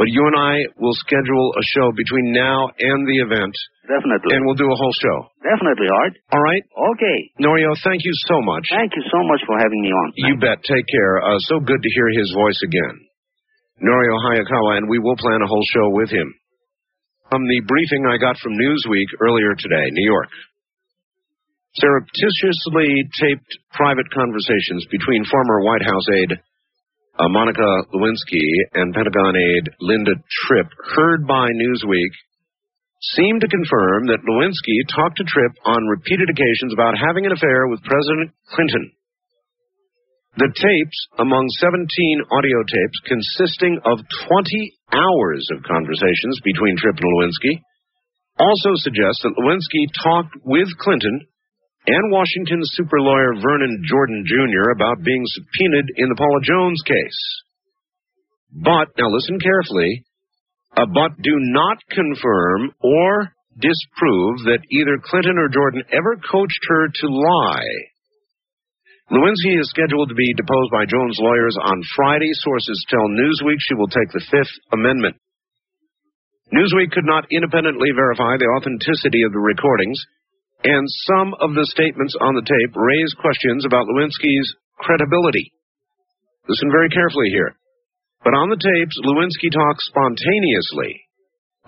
but 0.00 0.08
you 0.08 0.22
and 0.26 0.36
I 0.36 0.64
will 0.80 0.96
schedule 0.98 1.46
a 1.56 1.64
show 1.76 1.92
between 1.96 2.32
now 2.32 2.70
and 2.80 3.06
the 3.06 3.18
event, 3.22 3.54
definitely, 3.86 4.34
and 4.34 4.42
we'll 4.46 4.58
do 4.58 4.66
a 4.70 4.78
whole 4.78 4.96
show. 4.98 5.18
definitely, 5.44 5.86
Art. 5.92 6.14
All 6.34 6.42
right, 6.42 6.64
Okay, 6.96 7.18
Norio, 7.38 7.76
thank 7.84 8.02
you 8.02 8.14
so 8.26 8.40
much. 8.42 8.66
thank 8.72 8.92
you 8.96 9.04
so 9.12 9.20
much 9.30 9.40
for 9.46 9.56
having 9.62 9.80
me 9.84 9.90
on. 9.92 10.06
You 10.16 10.34
bet. 10.40 10.58
Take 10.66 10.86
care. 10.90 11.22
Uh, 11.22 11.38
so 11.50 11.60
good 11.60 11.78
to 11.82 11.90
hear 11.94 12.08
his 12.18 12.32
voice 12.34 12.58
again. 12.66 12.96
Norio 13.84 14.16
Hayakawa, 14.26 14.78
and 14.80 14.88
we 14.88 14.98
will 14.98 15.16
plan 15.16 15.42
a 15.44 15.46
whole 15.46 15.64
show 15.72 15.90
with 15.90 16.10
him. 16.10 16.32
From 17.30 17.42
the 17.42 17.58
briefing 17.66 18.06
I 18.06 18.22
got 18.22 18.38
from 18.38 18.54
Newsweek 18.54 19.10
earlier 19.18 19.58
today, 19.58 19.90
New 19.90 20.06
York. 20.06 20.30
Surreptitiously 21.74 23.02
taped 23.18 23.50
private 23.74 24.06
conversations 24.14 24.86
between 24.90 25.26
former 25.26 25.60
White 25.60 25.82
House 25.82 26.06
aide 26.14 26.38
uh, 27.18 27.28
Monica 27.28 27.66
Lewinsky 27.92 28.46
and 28.74 28.94
Pentagon 28.94 29.34
aide 29.34 29.68
Linda 29.80 30.14
Tripp, 30.46 30.70
heard 30.94 31.26
by 31.26 31.50
Newsweek, 31.50 32.14
seem 33.16 33.40
to 33.40 33.48
confirm 33.48 34.06
that 34.06 34.22
Lewinsky 34.22 34.86
talked 34.94 35.18
to 35.18 35.24
Tripp 35.24 35.52
on 35.64 35.90
repeated 35.90 36.30
occasions 36.30 36.72
about 36.72 36.94
having 36.94 37.26
an 37.26 37.32
affair 37.32 37.66
with 37.66 37.82
President 37.82 38.30
Clinton. 38.54 38.92
The 40.36 40.52
tapes, 40.52 40.98
among 41.18 41.48
17 41.58 42.22
audio 42.30 42.58
tapes 42.62 43.00
consisting 43.08 43.80
of 43.84 43.98
20 44.28 44.75
hours 44.92 45.48
of 45.52 45.66
conversations 45.66 46.40
between 46.44 46.76
Tripp 46.76 46.96
and 46.96 47.10
Lewinsky, 47.16 47.60
also 48.38 48.70
suggest 48.76 49.22
that 49.22 49.36
Lewinsky 49.38 49.88
talked 50.02 50.34
with 50.44 50.68
Clinton 50.78 51.26
and 51.86 52.12
Washington 52.12 52.60
super 52.62 53.00
lawyer 53.00 53.34
Vernon 53.40 53.82
Jordan 53.86 54.24
Jr. 54.26 54.70
about 54.74 55.04
being 55.04 55.22
subpoenaed 55.24 55.88
in 55.96 56.08
the 56.08 56.16
Paula 56.18 56.40
Jones 56.42 56.82
case. 56.84 57.20
But, 58.52 58.88
now 58.98 59.08
listen 59.08 59.38
carefully, 59.38 60.04
uh, 60.76 60.86
but 60.92 61.20
do 61.22 61.32
not 61.36 61.78
confirm 61.90 62.72
or 62.80 63.32
disprove 63.58 64.44
that 64.44 64.66
either 64.70 64.98
Clinton 65.02 65.38
or 65.38 65.48
Jordan 65.48 65.82
ever 65.92 66.16
coached 66.30 66.60
her 66.68 66.88
to 66.88 67.06
lie. 67.08 67.95
Lewinsky 69.06 69.54
is 69.54 69.70
scheduled 69.70 70.10
to 70.10 70.18
be 70.18 70.34
deposed 70.34 70.74
by 70.74 70.82
Jones' 70.82 71.22
lawyers 71.22 71.54
on 71.62 71.78
Friday. 71.94 72.30
Sources 72.42 72.84
tell 72.90 73.06
Newsweek 73.06 73.62
she 73.62 73.78
will 73.78 73.86
take 73.86 74.10
the 74.10 74.26
Fifth 74.30 74.50
Amendment. 74.72 75.14
Newsweek 76.50 76.90
could 76.90 77.06
not 77.06 77.30
independently 77.30 77.94
verify 77.94 78.34
the 78.34 78.50
authenticity 78.58 79.22
of 79.22 79.30
the 79.30 79.38
recordings, 79.38 79.98
and 80.64 80.82
some 81.06 81.34
of 81.38 81.54
the 81.54 81.66
statements 81.70 82.18
on 82.18 82.34
the 82.34 82.42
tape 82.42 82.74
raise 82.74 83.14
questions 83.14 83.64
about 83.64 83.86
Lewinsky's 83.86 84.54
credibility. 84.78 85.54
Listen 86.48 86.70
very 86.74 86.90
carefully 86.90 87.30
here. 87.30 87.54
But 88.26 88.34
on 88.34 88.50
the 88.50 88.58
tapes, 88.58 88.98
Lewinsky 89.06 89.54
talks 89.54 89.86
spontaneously 89.86 90.98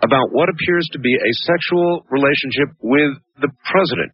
about 0.03 0.35
what 0.35 0.51
appears 0.51 0.88
to 0.90 0.98
be 0.98 1.14
a 1.14 1.38
sexual 1.46 2.03
relationship 2.11 2.74
with 2.83 3.14
the 3.38 3.51
president. 3.70 4.11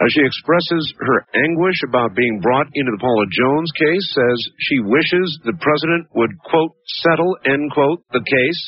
As 0.00 0.10
she 0.10 0.26
expresses 0.26 0.92
her 0.98 1.26
anguish 1.38 1.78
about 1.86 2.16
being 2.16 2.40
brought 2.42 2.66
into 2.74 2.90
the 2.90 2.98
Paula 2.98 3.26
Jones 3.30 3.70
case, 3.78 4.06
says 4.10 4.38
she 4.58 4.80
wishes 4.80 5.38
the 5.44 5.54
president 5.60 6.10
would, 6.14 6.34
quote, 6.42 6.74
settle, 7.06 7.36
end 7.46 7.70
quote, 7.70 8.02
the 8.10 8.24
case, 8.26 8.62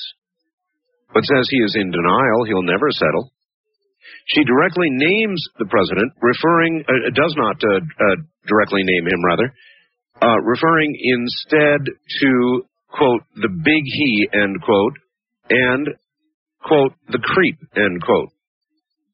but 1.12 1.24
says 1.24 1.48
he 1.50 1.58
is 1.58 1.74
in 1.74 1.90
denial, 1.90 2.44
he'll 2.46 2.62
never 2.62 2.90
settle. 2.90 3.32
She 4.26 4.44
directly 4.44 4.86
names 4.90 5.42
the 5.58 5.66
president, 5.66 6.12
referring, 6.22 6.84
uh, 6.86 7.10
does 7.10 7.34
not 7.36 7.56
uh, 7.58 7.82
uh, 7.82 8.16
directly 8.46 8.82
name 8.84 9.06
him, 9.06 9.24
rather, 9.24 9.52
uh, 10.22 10.38
referring 10.46 10.94
instead 10.94 11.80
to, 12.20 12.62
quote, 12.86 13.22
the 13.34 13.50
big 13.50 13.82
he, 13.82 14.28
end 14.32 14.62
quote, 14.62 14.94
and, 15.50 15.88
quote, 16.62 16.92
the 17.08 17.18
creep, 17.18 17.58
end 17.74 18.00
quote. 18.02 18.30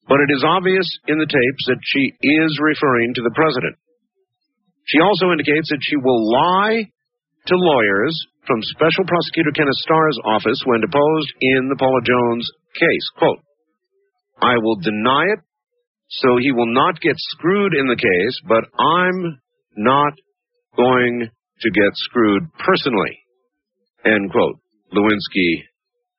But 0.09 0.21
it 0.21 0.35
is 0.35 0.45
obvious 0.45 0.87
in 1.07 1.19
the 1.19 1.31
tapes 1.31 1.65
that 1.69 1.81
she 1.83 2.12
is 2.21 2.59
referring 2.61 3.15
to 3.15 3.23
the 3.23 3.35
president. 3.35 3.77
She 4.87 4.99
also 4.99 5.31
indicates 5.31 5.71
that 5.71 5.83
she 5.83 5.97
will 5.97 6.21
lie 6.31 6.91
to 7.47 7.55
lawyers 7.55 8.15
from 8.47 8.62
Special 8.62 9.05
Prosecutor 9.07 9.53
Kenneth 9.55 9.79
Starr's 9.79 10.19
office 10.25 10.62
when 10.67 10.81
deposed 10.81 11.33
in 11.41 11.69
the 11.69 11.79
Paula 11.79 12.03
Jones 12.03 12.51
case. 12.75 13.07
Quote, 13.17 13.38
I 14.41 14.59
will 14.59 14.77
deny 14.77 15.38
it, 15.38 15.41
so 16.09 16.37
he 16.41 16.51
will 16.51 16.73
not 16.73 17.01
get 17.01 17.15
screwed 17.17 17.75
in 17.75 17.87
the 17.87 17.97
case, 17.97 18.41
but 18.47 18.65
I'm 18.79 19.38
not 19.77 20.15
going 20.77 21.31
to 21.61 21.71
get 21.71 21.95
screwed 21.95 22.43
personally. 22.59 23.19
End 24.05 24.33
quote. 24.33 24.59
Lewinsky 24.93 25.62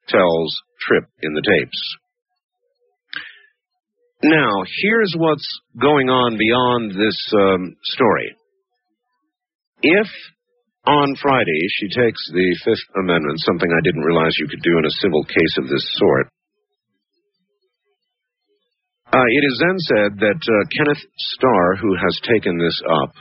tells 0.08 0.62
Tripp 0.80 1.06
in 1.22 1.34
the 1.34 1.44
tapes. 1.46 1.98
Now, 4.24 4.64
here's 4.82 5.14
what's 5.18 5.46
going 5.76 6.08
on 6.08 6.38
beyond 6.38 6.92
this 6.92 7.20
um, 7.36 7.76
story. 7.84 8.32
If 9.82 10.08
on 10.88 11.16
Friday 11.22 11.60
she 11.76 11.90
takes 11.90 12.24
the 12.32 12.56
Fifth 12.64 12.88
Amendment, 12.96 13.44
something 13.44 13.68
I 13.68 13.84
didn't 13.84 14.08
realize 14.08 14.32
you 14.40 14.48
could 14.48 14.64
do 14.64 14.78
in 14.80 14.86
a 14.86 15.00
civil 15.04 15.26
case 15.26 15.56
of 15.60 15.68
this 15.68 15.86
sort, 16.00 16.28
uh, 19.12 19.28
it 19.28 19.44
is 19.44 19.60
then 19.60 19.78
said 19.92 20.12
that 20.20 20.40
uh, 20.40 20.56
Kenneth 20.72 21.04
Starr, 21.18 21.76
who 21.76 21.94
has 21.94 22.18
taken 22.24 22.58
this 22.58 22.82
up, 23.04 23.12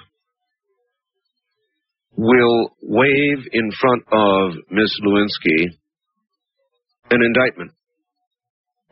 will 2.16 2.70
wave 2.80 3.42
in 3.50 3.72
front 3.72 4.04
of 4.12 4.52
Miss 4.70 4.94
Lewinsky 5.04 5.66
an 7.10 7.22
indictment 7.22 7.72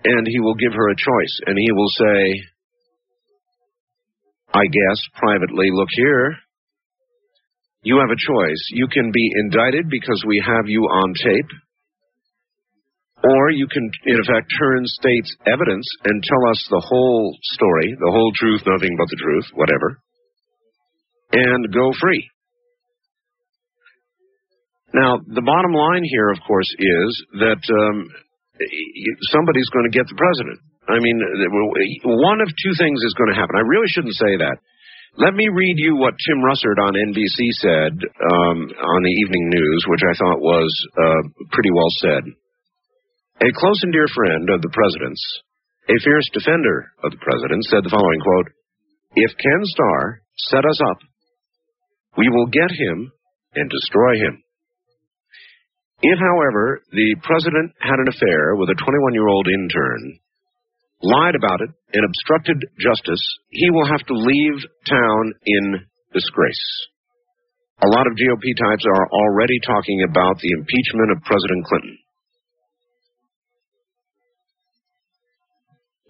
and 0.04 0.26
he 0.26 0.40
will 0.40 0.54
give 0.54 0.72
her 0.72 0.88
a 0.88 0.96
choice, 0.96 1.40
and 1.46 1.56
he 1.58 1.72
will 1.72 1.88
say, 1.88 2.42
I 4.52 4.64
guess, 4.66 4.98
privately, 5.14 5.68
look 5.72 5.88
here, 5.92 6.36
you 7.82 7.98
have 7.98 8.10
a 8.10 8.18
choice. 8.18 8.62
You 8.70 8.88
can 8.88 9.10
be 9.12 9.30
indicted 9.44 9.88
because 9.88 10.22
we 10.26 10.42
have 10.44 10.66
you 10.66 10.82
on 10.82 11.14
tape, 11.14 11.50
or 13.22 13.50
you 13.50 13.66
can, 13.68 13.90
in 14.06 14.16
effect, 14.16 14.52
turn 14.58 14.82
state's 14.84 15.36
evidence 15.46 15.86
and 16.04 16.22
tell 16.22 16.50
us 16.50 16.66
the 16.70 16.84
whole 16.84 17.36
story, 17.42 17.94
the 17.98 18.10
whole 18.10 18.32
truth, 18.34 18.62
nothing 18.66 18.96
but 18.98 19.08
the 19.08 19.20
truth, 19.22 19.46
whatever, 19.54 19.98
and 21.32 21.72
go 21.72 21.92
free. 22.00 22.28
Now, 24.92 25.18
the 25.18 25.42
bottom 25.42 25.72
line 25.72 26.02
here, 26.04 26.30
of 26.30 26.38
course, 26.46 26.68
is 26.76 27.24
that 27.34 27.62
um, 27.70 28.08
somebody's 29.32 29.68
going 29.72 29.88
to 29.88 29.94
get 29.96 30.06
the 30.08 30.18
president. 30.18 30.58
I 30.88 30.98
mean, 30.98 31.18
one 32.04 32.40
of 32.40 32.48
two 32.48 32.74
things 32.76 33.00
is 33.04 33.14
going 33.14 33.30
to 33.30 33.38
happen. 33.38 33.56
I 33.56 33.64
really 33.64 33.88
shouldn't 33.88 34.16
say 34.16 34.36
that. 34.42 34.58
Let 35.18 35.34
me 35.34 35.48
read 35.50 35.74
you 35.78 35.96
what 35.96 36.14
Tim 36.22 36.38
Russert 36.38 36.78
on 36.78 36.94
NBC 36.94 37.38
said 37.58 37.92
um, 37.98 38.58
on 38.70 39.00
the 39.02 39.16
evening 39.18 39.50
news, 39.50 39.80
which 39.88 40.06
I 40.06 40.14
thought 40.14 40.40
was 40.40 40.70
uh, 40.94 41.22
pretty 41.50 41.70
well 41.74 41.90
said. 41.98 42.22
A 43.42 43.50
close 43.52 43.82
and 43.82 43.92
dear 43.92 44.06
friend 44.14 44.48
of 44.50 44.62
the 44.62 44.70
president's, 44.70 45.24
a 45.88 45.96
fierce 46.04 46.30
defender 46.32 46.92
of 47.02 47.10
the 47.10 47.22
president, 47.24 47.64
said 47.64 47.82
the 47.82 47.90
following 47.90 48.20
quote: 48.20 48.48
"If 49.16 49.36
Ken 49.36 49.62
Starr 49.64 50.22
set 50.52 50.64
us 50.64 50.78
up, 50.78 50.98
we 52.16 52.28
will 52.28 52.46
get 52.46 52.70
him 52.70 53.10
and 53.54 53.68
destroy 53.68 54.14
him." 54.14 54.44
If, 56.02 56.18
however, 56.18 56.80
the 56.92 57.16
president 57.22 57.72
had 57.80 58.00
an 58.00 58.08
affair 58.08 58.56
with 58.56 58.70
a 58.70 58.80
21 58.80 59.12
year 59.12 59.28
old 59.28 59.46
intern, 59.48 60.18
lied 61.02 61.34
about 61.34 61.60
it, 61.60 61.70
and 61.92 62.04
obstructed 62.04 62.56
justice, 62.80 63.20
he 63.50 63.70
will 63.70 63.86
have 63.86 64.04
to 64.06 64.14
leave 64.14 64.64
town 64.88 65.32
in 65.44 65.64
disgrace. 66.12 66.66
A 67.82 67.88
lot 67.88 68.06
of 68.06 68.16
GOP 68.16 68.44
types 68.56 68.84
are 68.84 69.08
already 69.08 69.58
talking 69.64 70.04
about 70.08 70.38
the 70.40 70.52
impeachment 70.52 71.12
of 71.12 71.24
President 71.24 71.64
Clinton. 71.64 71.96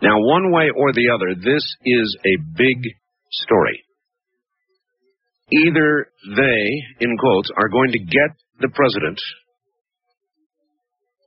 Now, 0.03 0.17
one 0.19 0.51
way 0.51 0.71
or 0.75 0.93
the 0.93 1.11
other, 1.15 1.35
this 1.35 1.63
is 1.85 2.17
a 2.25 2.43
big 2.57 2.79
story. 3.31 3.85
Either 5.53 6.07
they, 6.37 7.05
in 7.05 7.17
quotes, 7.19 7.51
are 7.57 7.69
going 7.69 7.93
to 7.93 7.99
get 7.99 8.31
the 8.61 8.71
president 8.75 9.19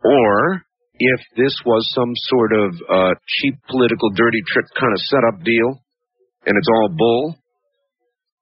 or 0.03 0.63
if 0.99 1.19
this 1.35 1.55
was 1.65 1.89
some 1.95 2.13
sort 2.29 2.51
of 2.53 2.69
uh, 2.89 3.13
cheap 3.27 3.55
political 3.67 4.09
dirty 4.11 4.41
trick 4.47 4.65
kind 4.79 4.93
of 4.93 4.99
setup 4.99 5.43
deal, 5.43 5.81
and 6.45 6.53
it's 6.57 6.69
all 6.69 6.89
bull. 6.95 7.35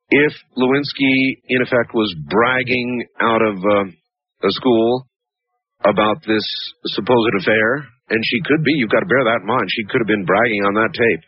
If 0.09 0.33
Lewinsky, 0.57 1.39
in 1.47 1.61
effect, 1.61 1.93
was 1.93 2.13
bragging 2.27 3.07
out 3.21 3.41
of 3.41 3.55
uh, 3.55 3.87
a 4.43 4.51
school 4.51 5.07
about 5.85 6.19
this 6.27 6.43
supposed 6.91 7.33
affair, 7.39 7.87
and 8.11 8.19
she 8.27 8.43
could 8.43 8.63
be, 8.63 8.75
you've 8.75 8.91
got 8.91 8.99
to 8.99 9.09
bear 9.09 9.23
that 9.31 9.41
in 9.41 9.47
mind, 9.47 9.71
she 9.71 9.87
could 9.87 10.03
have 10.03 10.11
been 10.11 10.27
bragging 10.27 10.67
on 10.67 10.75
that 10.75 10.91
tape 10.91 11.23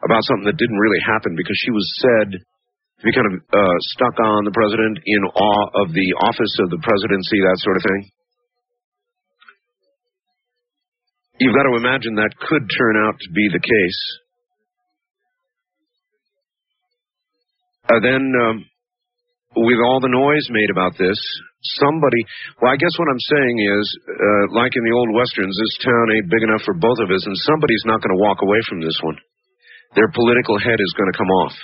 about 0.00 0.24
something 0.24 0.48
that 0.48 0.56
didn't 0.56 0.80
really 0.80 1.02
happen 1.04 1.36
because 1.36 1.60
she 1.60 1.70
was 1.70 1.84
said 2.00 2.28
to 2.32 3.02
be 3.04 3.12
kind 3.12 3.28
of 3.28 3.36
uh, 3.52 3.76
stuck 3.96 4.16
on 4.16 4.48
the 4.48 4.56
president 4.56 4.96
in 5.04 5.22
awe 5.36 5.84
of 5.84 5.92
the 5.92 6.08
office 6.24 6.56
of 6.64 6.72
the 6.72 6.80
presidency, 6.80 7.36
that 7.44 7.60
sort 7.60 7.76
of 7.76 7.84
thing. 7.84 8.08
You've 11.40 11.56
got 11.56 11.64
to 11.64 11.80
imagine 11.80 12.20
that 12.20 12.36
could 12.36 12.68
turn 12.68 13.00
out 13.00 13.16
to 13.16 13.28
be 13.32 13.48
the 13.48 13.64
case. 13.64 14.00
Uh, 17.88 18.00
then, 18.04 18.28
um, 18.28 18.56
with 19.56 19.80
all 19.80 20.04
the 20.04 20.12
noise 20.12 20.46
made 20.52 20.68
about 20.68 21.00
this, 21.00 21.16
somebody, 21.80 22.28
well, 22.60 22.70
I 22.70 22.76
guess 22.76 22.92
what 23.00 23.08
I'm 23.08 23.24
saying 23.32 23.56
is, 23.56 23.84
uh, 24.04 24.44
like 24.52 24.76
in 24.76 24.84
the 24.84 24.92
old 24.92 25.16
westerns, 25.16 25.56
this 25.56 25.80
town 25.80 26.12
ain't 26.12 26.28
big 26.28 26.44
enough 26.44 26.60
for 26.68 26.76
both 26.76 27.00
of 27.00 27.08
us, 27.08 27.24
and 27.24 27.48
somebody's 27.48 27.88
not 27.88 28.04
going 28.04 28.12
to 28.12 28.20
walk 28.20 28.44
away 28.44 28.60
from 28.68 28.84
this 28.84 29.00
one. 29.00 29.16
Their 29.96 30.12
political 30.12 30.60
head 30.60 30.76
is 30.76 30.92
going 30.92 31.08
to 31.08 31.18
come 31.18 31.32
off. 31.48 31.56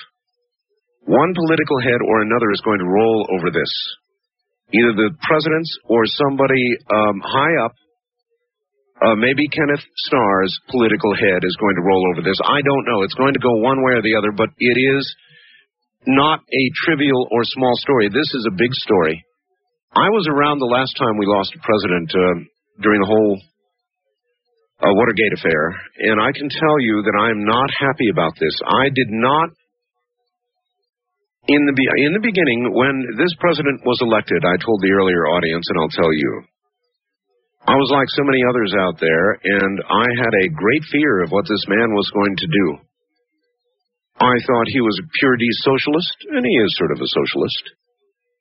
One 1.05 1.37
political 1.37 1.85
head 1.85 2.01
or 2.01 2.25
another 2.25 2.49
is 2.51 2.65
going 2.65 2.81
to 2.81 2.89
roll 2.89 3.29
over 3.39 3.53
this. 3.53 3.73
Either 4.73 4.97
the 4.97 5.15
president's 5.21 5.71
or 5.85 6.09
somebody 6.09 6.65
um, 6.91 7.21
high 7.23 7.55
up 7.61 7.77
uh, 9.05 9.15
maybe 9.15 9.45
Kenneth 9.53 9.85
Starr's 10.09 10.53
political 10.73 11.13
head 11.13 11.45
is 11.45 11.57
going 11.61 11.77
to 11.77 11.85
roll 11.85 12.05
over 12.13 12.23
this. 12.25 12.41
I 12.41 12.65
don't 12.65 12.87
know. 12.89 13.03
It's 13.03 13.19
going 13.19 13.35
to 13.35 13.45
go 13.45 13.53
one 13.61 13.85
way 13.85 13.93
or 13.93 14.03
the 14.03 14.17
other, 14.17 14.33
but 14.33 14.49
it 14.57 14.77
is 14.81 15.05
not 16.07 16.41
a 16.41 16.65
trivial 16.87 17.29
or 17.31 17.45
small 17.45 17.77
story. 17.77 18.09
This 18.09 18.31
is 18.33 18.49
a 18.49 18.57
big 18.57 18.73
story. 18.73 19.25
I 19.93 20.09
was 20.09 20.29
around 20.29 20.61
the 20.61 20.73
last 20.73 20.97
time 20.97 21.19
we 21.19 21.27
lost 21.27 21.53
a 21.57 21.61
president 21.61 22.09
uh, 22.13 22.37
during 22.81 23.01
the 23.01 23.11
whole 23.11 23.37
uh, 24.81 24.93
Watergate 24.93 25.33
affair, 25.41 25.73
and 26.09 26.21
I 26.21 26.33
can 26.33 26.49
tell 26.49 26.77
you 26.81 27.01
that 27.05 27.17
I 27.17 27.33
am 27.33 27.45
not 27.45 27.69
happy 27.73 28.09
about 28.13 28.33
this. 28.41 28.53
I 28.65 28.89
did 28.93 29.09
not. 29.09 29.49
In 31.49 31.63
the 31.65 31.75
in 32.03 32.13
the 32.13 32.21
beginning, 32.21 32.75
when 32.75 33.17
this 33.17 33.33
president 33.39 33.81
was 33.87 34.03
elected, 34.03 34.43
I 34.45 34.59
told 34.61 34.83
the 34.83 34.91
earlier 34.91 35.31
audience, 35.31 35.65
and 35.71 35.79
I'll 35.79 35.95
tell 35.95 36.13
you, 36.13 36.43
I 37.67 37.75
was 37.75 37.91
like 37.91 38.07
so 38.15 38.23
many 38.23 38.47
others 38.47 38.73
out 38.79 39.01
there, 39.03 39.39
and 39.43 39.83
I 39.83 40.07
had 40.23 40.35
a 40.39 40.55
great 40.55 40.85
fear 40.87 41.23
of 41.23 41.31
what 41.31 41.51
this 41.51 41.67
man 41.67 41.91
was 41.99 42.11
going 42.15 42.37
to 42.39 42.47
do. 42.47 42.67
I 44.23 44.39
thought 44.47 44.71
he 44.71 44.81
was 44.81 44.99
a 45.03 45.11
pure 45.19 45.37
D 45.37 45.45
socialist, 45.67 46.17
and 46.31 46.47
he 46.47 46.57
is 46.63 46.79
sort 46.79 46.93
of 46.93 47.03
a 47.03 47.11
socialist. 47.11 47.65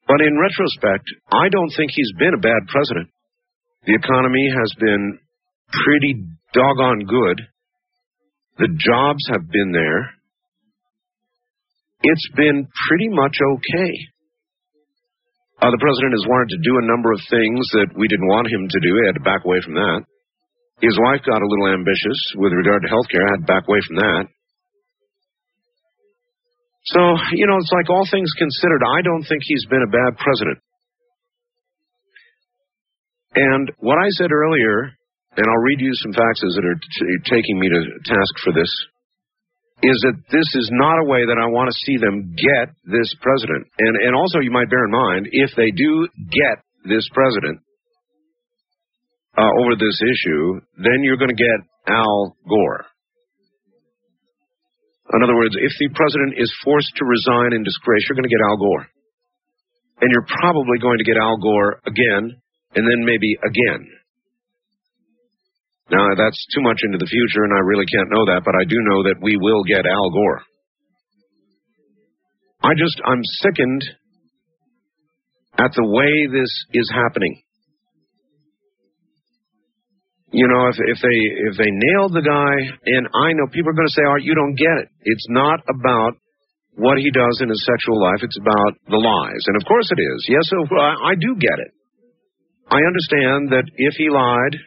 But 0.07 0.21
in 0.21 0.37
retrospect, 0.37 1.09
I 1.33 1.49
don't 1.49 1.73
think 1.75 1.91
he's 1.91 2.13
been 2.19 2.37
a 2.37 2.45
bad 2.45 2.69
president. 2.69 3.09
The 3.85 3.95
economy 3.95 4.45
has 4.45 4.71
been 4.79 5.19
pretty 5.73 6.21
doggone 6.53 7.05
good. 7.09 7.41
The 8.57 8.69
jobs 8.77 9.25
have 9.33 9.49
been 9.49 9.71
there. 9.73 10.13
It's 12.03 12.29
been 12.37 12.67
pretty 12.87 13.09
much 13.09 13.37
okay. 13.41 13.91
Uh, 15.61 15.71
the 15.71 15.79
president 15.79 16.11
has 16.11 16.27
wanted 16.27 16.51
to 16.51 16.59
do 16.67 16.75
a 16.77 16.87
number 16.87 17.15
of 17.15 17.23
things 17.31 17.63
that 17.79 17.95
we 17.95 18.11
didn't 18.11 18.27
want 18.27 18.51
him 18.51 18.67
to 18.67 18.79
do. 18.83 18.91
He 18.91 19.07
had 19.07 19.15
to 19.15 19.23
back 19.23 19.47
away 19.47 19.63
from 19.63 19.79
that. 19.79 20.03
His 20.83 20.99
wife 20.99 21.23
got 21.23 21.39
a 21.39 21.47
little 21.47 21.71
ambitious 21.71 22.19
with 22.35 22.51
regard 22.51 22.83
to 22.83 22.91
health 22.91 23.07
care. 23.07 23.23
Had 23.23 23.47
to 23.47 23.51
back 23.51 23.63
away 23.63 23.79
from 23.87 23.95
that. 24.03 24.27
So, 26.91 27.01
you 27.33 27.47
know, 27.47 27.57
it's 27.57 27.71
like 27.73 27.89
all 27.89 28.05
things 28.05 28.29
considered, 28.37 28.83
I 28.83 29.01
don't 29.01 29.23
think 29.23 29.41
he's 29.41 29.65
been 29.65 29.81
a 29.81 29.89
bad 29.89 30.19
president. 30.21 30.59
And 33.33 33.71
what 33.79 33.97
I 33.97 34.07
said 34.19 34.31
earlier, 34.31 34.93
and 35.35 35.45
I'll 35.49 35.65
read 35.65 35.81
you 35.81 35.91
some 35.95 36.13
faxes 36.13 36.53
that 36.55 36.63
are 36.67 36.77
t- 36.77 37.31
taking 37.31 37.59
me 37.59 37.69
to 37.69 37.79
task 38.05 38.33
for 38.43 38.53
this 38.53 38.69
is 39.83 39.97
that 40.07 40.17
this 40.31 40.49
is 40.55 40.69
not 40.71 41.03
a 41.03 41.05
way 41.05 41.25
that 41.25 41.37
I 41.37 41.51
want 41.51 41.69
to 41.69 41.81
see 41.83 41.97
them 41.97 42.33
get 42.35 42.73
this 42.85 43.13
president. 43.21 43.67
And, 43.77 43.95
and 44.07 44.15
also, 44.15 44.39
you 44.39 44.51
might 44.51 44.69
bear 44.69 44.85
in 44.85 44.91
mind, 44.91 45.27
if 45.31 45.51
they 45.55 45.71
do 45.71 46.07
get 46.31 46.63
this 46.87 47.07
president 47.11 47.59
uh, 49.37 49.51
over 49.61 49.75
this 49.75 49.99
issue, 49.99 50.61
then 50.77 51.03
you're 51.03 51.19
going 51.19 51.35
to 51.35 51.35
get 51.35 51.59
Al 51.87 52.35
Gore. 52.47 52.85
In 55.13 55.21
other 55.21 55.35
words, 55.35 55.55
if 55.59 55.71
the 55.77 55.93
president 55.93 56.33
is 56.37 56.51
forced 56.63 56.95
to 56.95 57.05
resign 57.05 57.53
in 57.53 57.63
disgrace, 57.63 58.07
you're 58.07 58.15
going 58.15 58.27
to 58.27 58.33
get 58.33 58.41
Al 58.47 58.57
Gore. 58.57 58.87
and 60.01 60.11
you're 60.11 60.27
probably 60.41 60.77
going 60.81 60.97
to 60.97 61.03
get 61.03 61.17
Al 61.17 61.37
Gore 61.37 61.79
again, 61.87 62.35
and 62.75 62.83
then 62.83 63.05
maybe 63.05 63.37
again. 63.43 63.87
Now, 65.91 66.07
that's 66.17 66.45
too 66.53 66.61
much 66.61 66.81
into 66.83 66.97
the 66.97 67.05
future, 67.05 67.43
and 67.45 67.53
I 67.53 67.61
really 67.61 67.85
can't 67.85 68.09
know 68.09 68.25
that, 68.25 68.41
but 68.43 68.55
I 68.57 68.65
do 68.65 68.77
know 68.81 69.03
that 69.03 69.21
we 69.21 69.37
will 69.37 69.63
get 69.63 69.85
Al 69.85 70.09
Gore. 70.09 70.41
I 72.63 72.73
just, 72.73 72.99
I'm 73.05 73.21
sickened 73.23 73.83
at 75.57 75.71
the 75.75 75.85
way 75.85 76.25
this 76.25 76.49
is 76.73 76.89
happening. 76.89 77.41
You 80.33 80.47
know, 80.49 80.67
if, 80.67 80.75
if 80.75 80.99
they 80.99 81.19
if 81.47 81.55
they 81.55 81.71
nailed 81.71 82.11
the 82.11 82.25
guy, 82.25 82.55
and 82.91 83.07
I 83.07 83.31
know 83.31 83.47
people 83.47 83.71
are 83.71 83.79
going 83.79 83.87
to 83.87 83.95
say, 83.95 84.03
"Oh, 84.03 84.19
you 84.19 84.35
don't 84.35 84.59
get 84.59 84.83
it." 84.83 84.89
It's 85.07 85.27
not 85.29 85.63
about 85.63 86.19
what 86.75 86.97
he 86.97 87.07
does 87.07 87.39
in 87.39 87.47
his 87.47 87.63
sexual 87.63 88.01
life. 88.01 88.19
It's 88.19 88.35
about 88.35 88.75
the 88.89 88.99
lies, 88.99 89.43
and 89.47 89.55
of 89.55 89.63
course 89.63 89.87
it 89.95 90.01
is. 90.01 90.27
Yes, 90.27 90.43
I, 90.51 91.11
I 91.11 91.15
do 91.15 91.39
get 91.39 91.55
it. 91.55 91.71
I 92.67 92.83
understand 92.83 93.55
that 93.55 93.63
if 93.79 93.93
he 93.95 94.09
lied, 94.09 94.59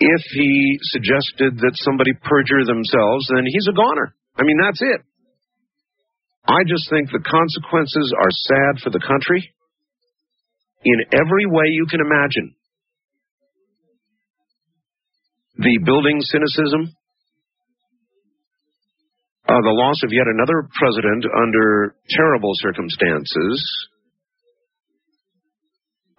if 0.00 0.22
he 0.34 0.78
suggested 0.94 1.58
that 1.58 1.74
somebody 1.74 2.12
perjure 2.14 2.64
themselves, 2.64 3.28
then 3.34 3.44
he's 3.46 3.68
a 3.68 3.74
goner. 3.74 4.14
I 4.36 4.44
mean, 4.44 4.58
that's 4.62 4.80
it. 4.82 5.00
I 6.46 6.64
just 6.66 6.88
think 6.88 7.10
the 7.10 7.20
consequences 7.20 8.14
are 8.16 8.30
sad 8.30 8.82
for 8.82 8.90
the 8.90 9.04
country 9.04 9.52
in 10.84 10.98
every 11.12 11.46
way 11.46 11.66
you 11.68 11.86
can 11.90 12.00
imagine. 12.00 12.54
The 15.58 15.78
building 15.84 16.20
cynicism, 16.22 16.94
uh, 19.48 19.60
the 19.60 19.74
loss 19.74 20.00
of 20.04 20.12
yet 20.12 20.26
another 20.30 20.68
president 20.78 21.26
under 21.26 21.96
terrible 22.08 22.52
circumstances. 22.54 23.88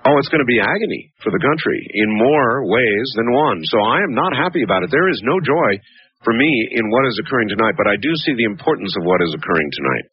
Oh, 0.05 0.15
it's 0.15 0.31
going 0.31 0.39
to 0.39 0.47
be 0.47 0.63
agony 0.63 1.11
for 1.19 1.31
the 1.31 1.43
country 1.43 1.75
in 1.75 2.07
more 2.07 2.63
ways 2.63 3.07
than 3.19 3.35
one. 3.35 3.59
So 3.67 3.83
I 3.83 3.99
am 3.99 4.15
not 4.15 4.31
happy 4.31 4.63
about 4.63 4.83
it. 4.83 4.91
There 4.91 5.11
is 5.11 5.19
no 5.23 5.43
joy 5.43 5.75
for 6.23 6.31
me 6.31 6.47
in 6.71 6.89
what 6.89 7.07
is 7.07 7.19
occurring 7.19 7.49
tonight, 7.49 7.75
but 7.75 7.87
I 7.87 7.99
do 7.99 8.11
see 8.23 8.33
the 8.35 8.47
importance 8.47 8.95
of 8.95 9.03
what 9.03 9.19
is 9.21 9.35
occurring 9.35 9.69
tonight. 9.75 10.07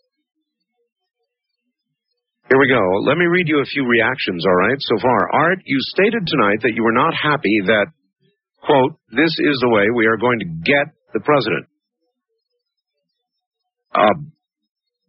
Here 2.51 2.59
we 2.59 2.69
go. 2.71 2.83
Let 3.07 3.19
me 3.19 3.27
read 3.27 3.49
you 3.49 3.59
a 3.59 3.67
few 3.67 3.87
reactions, 3.87 4.47
all 4.47 4.55
right, 4.55 4.79
so 4.79 4.99
far. 5.03 5.31
Art, 5.35 5.59
you 5.65 5.79
stated 5.81 6.27
tonight 6.27 6.63
that 6.63 6.75
you 6.75 6.83
were 6.83 6.95
not 6.95 7.15
happy 7.15 7.59
that, 7.67 7.87
quote, 8.63 8.99
this 9.11 9.35
is 9.39 9.59
the 9.63 9.71
way 9.71 9.87
we 9.95 10.07
are 10.07 10.17
going 10.17 10.39
to 10.41 10.47
get 10.47 10.95
the 11.13 11.21
president. 11.21 11.67
Uh, 13.95 14.15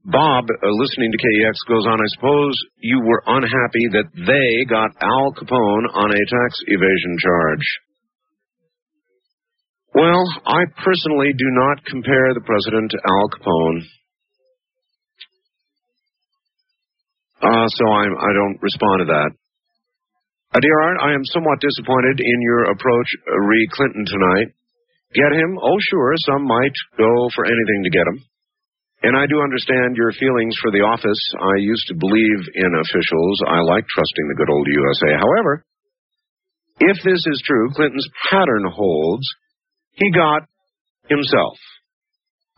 Bob, 0.08 0.48
uh, 0.48 0.68
listening 0.80 1.12
to 1.12 1.20
KEX, 1.20 1.60
goes 1.68 1.84
on, 1.84 2.00
I 2.00 2.08
suppose 2.16 2.56
you 2.80 3.04
were 3.04 3.28
unhappy 3.28 3.92
that 3.92 4.08
they 4.16 4.64
got 4.64 4.96
Al 5.04 5.36
Capone 5.36 5.84
on 5.92 6.10
a 6.16 6.24
tax 6.32 6.64
evasion 6.64 7.20
charge. 7.20 7.68
Well, 9.94 10.24
I 10.48 10.64
personally 10.80 11.36
do 11.36 11.50
not 11.52 11.84
compare 11.84 12.32
the 12.34 12.46
president 12.48 12.92
to 12.92 13.00
Al 13.04 13.28
Capone. 13.36 13.82
Uh, 17.44 17.68
so 17.68 17.84
I'm, 17.92 18.16
I 18.16 18.32
don't 18.32 18.64
respond 18.64 19.04
to 19.04 19.12
that. 19.12 19.32
Uh, 20.56 20.60
dear 20.62 20.80
Art, 20.88 20.98
I 21.04 21.14
am 21.16 21.26
somewhat 21.26 21.60
disappointed 21.60 22.22
in 22.24 22.42
your 22.48 22.72
approach 22.72 23.10
uh, 23.28 23.36
re 23.44 23.68
Clinton 23.74 24.06
tonight. 24.08 24.56
Get 25.14 25.36
him? 25.36 25.60
Oh, 25.62 25.76
sure, 25.82 26.14
some 26.16 26.48
might 26.48 26.76
go 26.98 27.28
for 27.36 27.44
anything 27.44 27.84
to 27.84 27.90
get 27.90 28.08
him. 28.08 28.24
And 29.04 29.16
I 29.16 29.26
do 29.28 29.42
understand 29.42 29.96
your 29.96 30.12
feelings 30.14 30.58
for 30.62 30.72
the 30.72 30.82
office. 30.82 31.22
I 31.38 31.62
used 31.62 31.86
to 31.88 32.02
believe 32.02 32.42
in 32.56 32.72
officials. 32.82 33.42
I 33.46 33.62
like 33.62 33.86
trusting 33.86 34.28
the 34.28 34.38
good 34.38 34.50
old 34.50 34.68
USA. 34.68 35.18
However, 35.22 35.64
if 36.80 36.98
this 37.04 37.24
is 37.26 37.44
true, 37.46 37.70
Clinton's 37.74 38.10
pattern 38.30 38.66
holds. 38.66 39.28
He 39.92 40.12
got 40.12 40.50
himself. 41.10 41.58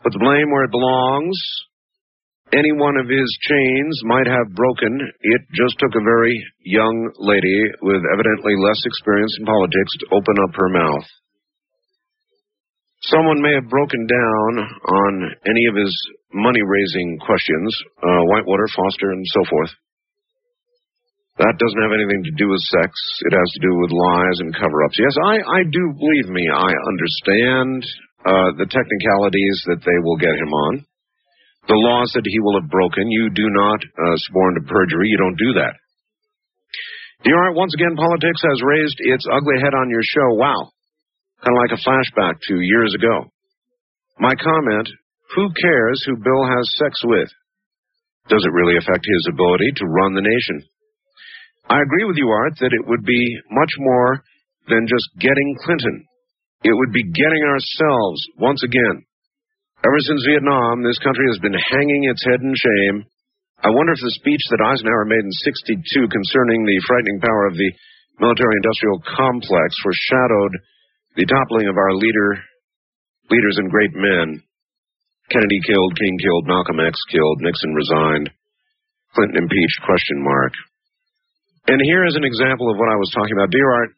Put 0.02 0.12
the 0.12 0.18
blame 0.18 0.50
where 0.50 0.64
it 0.64 0.72
belongs 0.72 1.36
any 2.52 2.72
one 2.72 2.96
of 2.98 3.06
his 3.06 3.30
chains 3.46 4.00
might 4.04 4.26
have 4.26 4.54
broken. 4.54 4.98
It 5.20 5.42
just 5.54 5.78
took 5.78 5.94
a 5.94 6.02
very 6.02 6.34
young 6.66 7.10
lady 7.18 7.62
with 7.82 8.02
evidently 8.12 8.54
less 8.58 8.80
experience 8.84 9.36
in 9.38 9.46
politics 9.46 9.94
to 10.00 10.06
open 10.10 10.36
up 10.42 10.54
her 10.54 10.68
mouth. 10.68 11.06
Someone 13.08 13.40
may 13.40 13.54
have 13.54 13.68
broken 13.72 14.06
down 14.06 14.52
on 14.60 15.12
any 15.48 15.64
of 15.72 15.76
his 15.76 15.92
money 16.32 16.60
raising 16.60 17.18
questions, 17.24 17.72
uh, 18.02 18.22
Whitewater, 18.28 18.68
Foster, 18.76 19.10
and 19.10 19.24
so 19.24 19.42
forth. 19.48 19.72
That 21.38 21.56
doesn't 21.56 21.82
have 21.82 21.96
anything 21.96 22.22
to 22.24 22.36
do 22.36 22.52
with 22.52 22.60
sex. 22.60 22.92
It 23.24 23.32
has 23.32 23.48
to 23.56 23.64
do 23.64 23.72
with 23.80 23.96
lies 23.96 24.38
and 24.44 24.52
cover 24.52 24.84
ups. 24.84 25.00
Yes, 25.00 25.16
I, 25.24 25.40
I 25.40 25.60
do, 25.64 25.82
believe 25.96 26.28
me, 26.28 26.44
I 26.52 26.68
understand 26.68 27.80
uh, 28.20 28.48
the 28.60 28.68
technicalities 28.68 29.58
that 29.72 29.80
they 29.80 29.98
will 30.04 30.20
get 30.20 30.36
him 30.36 30.52
on 30.52 30.84
the 31.68 31.78
laws 31.78 32.10
that 32.18 32.26
he 32.26 32.40
will 32.40 32.58
have 32.58 32.70
broken. 32.70 33.10
You 33.10 33.30
do 33.30 33.46
not 33.46 33.78
uh, 33.78 34.16
suborn 34.26 34.58
to 34.58 34.66
perjury. 34.66 35.06
You 35.12 35.18
don't 35.22 35.38
do 35.38 35.54
that. 35.62 35.78
Art, 37.30 37.54
once 37.54 37.74
again, 37.76 37.94
politics 37.94 38.42
has 38.42 38.64
raised 38.64 38.96
its 38.98 39.28
ugly 39.30 39.60
head 39.62 39.76
on 39.76 39.90
your 39.90 40.02
show. 40.02 40.34
Wow. 40.34 40.72
Kind 41.42 41.56
of 41.56 41.62
like 41.62 41.76
a 41.76 41.84
flashback 41.84 42.40
to 42.48 42.60
years 42.60 42.94
ago. 42.94 43.30
My 44.18 44.34
comment, 44.34 44.88
who 45.34 45.48
cares 45.60 46.04
who 46.04 46.16
Bill 46.16 46.44
has 46.44 46.76
sex 46.76 47.00
with? 47.04 47.28
Does 48.28 48.44
it 48.44 48.52
really 48.52 48.76
affect 48.76 49.04
his 49.04 49.28
ability 49.32 49.72
to 49.76 49.86
run 49.86 50.14
the 50.14 50.20
nation? 50.20 50.62
I 51.68 51.80
agree 51.80 52.04
with 52.04 52.16
you, 52.16 52.28
Art, 52.28 52.54
that 52.60 52.74
it 52.74 52.86
would 52.86 53.04
be 53.04 53.38
much 53.50 53.72
more 53.78 54.22
than 54.68 54.86
just 54.86 55.08
getting 55.18 55.56
Clinton. 55.64 56.04
It 56.62 56.74
would 56.74 56.92
be 56.92 57.04
getting 57.04 57.42
ourselves, 57.42 58.20
once 58.38 58.62
again, 58.62 59.06
Ever 59.80 60.00
since 60.04 60.20
Vietnam, 60.28 60.84
this 60.84 61.00
country 61.00 61.24
has 61.32 61.40
been 61.40 61.56
hanging 61.56 62.04
its 62.04 62.20
head 62.20 62.44
in 62.44 62.52
shame. 62.52 63.08
I 63.64 63.72
wonder 63.72 63.96
if 63.96 64.04
the 64.04 64.12
speech 64.20 64.44
that 64.52 64.60
Eisenhower 64.60 65.08
made 65.08 65.24
in 65.24 65.32
62 65.32 66.04
concerning 66.04 66.68
the 66.68 66.84
frightening 66.84 67.16
power 67.16 67.48
of 67.48 67.56
the 67.56 67.72
military 68.20 68.60
industrial 68.60 69.00
complex 69.08 69.72
foreshadowed 69.80 70.52
the 71.16 71.26
toppling 71.26 71.68
of 71.68 71.76
our 71.76 71.94
leader, 71.94 72.42
leaders 73.30 73.56
and 73.58 73.70
great 73.70 73.94
men. 73.94 74.42
Kennedy 75.30 75.60
killed, 75.66 75.94
King 75.98 76.18
killed, 76.18 76.46
Malcolm 76.46 76.80
X 76.80 76.98
killed, 77.10 77.38
Nixon 77.40 77.74
resigned, 77.74 78.30
Clinton 79.14 79.42
impeached, 79.42 79.80
question 79.86 80.22
mark. 80.22 80.52
And 81.66 81.80
here 81.82 82.06
is 82.06 82.16
an 82.16 82.24
example 82.24 82.70
of 82.70 82.78
what 82.78 82.90
I 82.90 82.98
was 82.98 83.12
talking 83.14 83.34
about. 83.34 83.50
Dear 83.50 83.70
Art, 83.70 83.90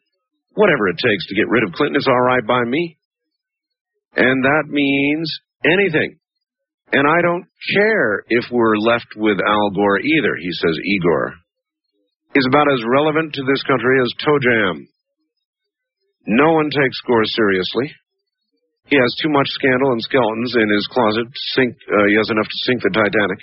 whatever 0.53 0.89
it 0.89 1.01
takes 1.01 1.25
to 1.27 1.35
get 1.35 1.49
rid 1.49 1.63
of 1.63 1.73
Clinton 1.73 1.97
is 1.97 2.07
all 2.07 2.21
right 2.21 2.45
by 2.45 2.63
me. 2.65 2.97
And 4.15 4.43
that 4.43 4.69
means 4.69 5.31
anything. 5.65 6.17
And 6.91 7.07
I 7.07 7.21
don't 7.21 7.45
care 7.73 8.21
if 8.29 8.45
we're 8.51 8.77
left 8.77 9.07
with 9.15 9.37
Al 9.41 9.69
Gore 9.71 9.99
either, 9.99 10.35
he 10.37 10.51
says 10.51 10.77
Igor. 10.77 11.33
He's 12.35 12.45
about 12.45 12.71
as 12.71 12.85
relevant 12.85 13.33
to 13.33 13.41
this 13.41 13.63
country 13.63 14.01
as 14.01 14.13
Toe 14.23 14.37
Jam. 14.37 14.87
No 16.25 16.53
one 16.53 16.69
takes 16.69 17.01
Gore 17.05 17.25
seriously. 17.25 17.91
He 18.87 18.95
has 18.95 19.15
too 19.21 19.29
much 19.29 19.47
scandal 19.47 19.91
and 19.91 20.01
skeletons 20.01 20.55
in 20.55 20.67
his 20.69 20.87
closet. 20.87 21.27
Sink, 21.55 21.75
uh, 21.87 22.07
he 22.07 22.15
has 22.15 22.29
enough 22.29 22.47
to 22.47 22.63
sink 22.67 22.83
the 22.83 22.91
Titanic. 22.91 23.39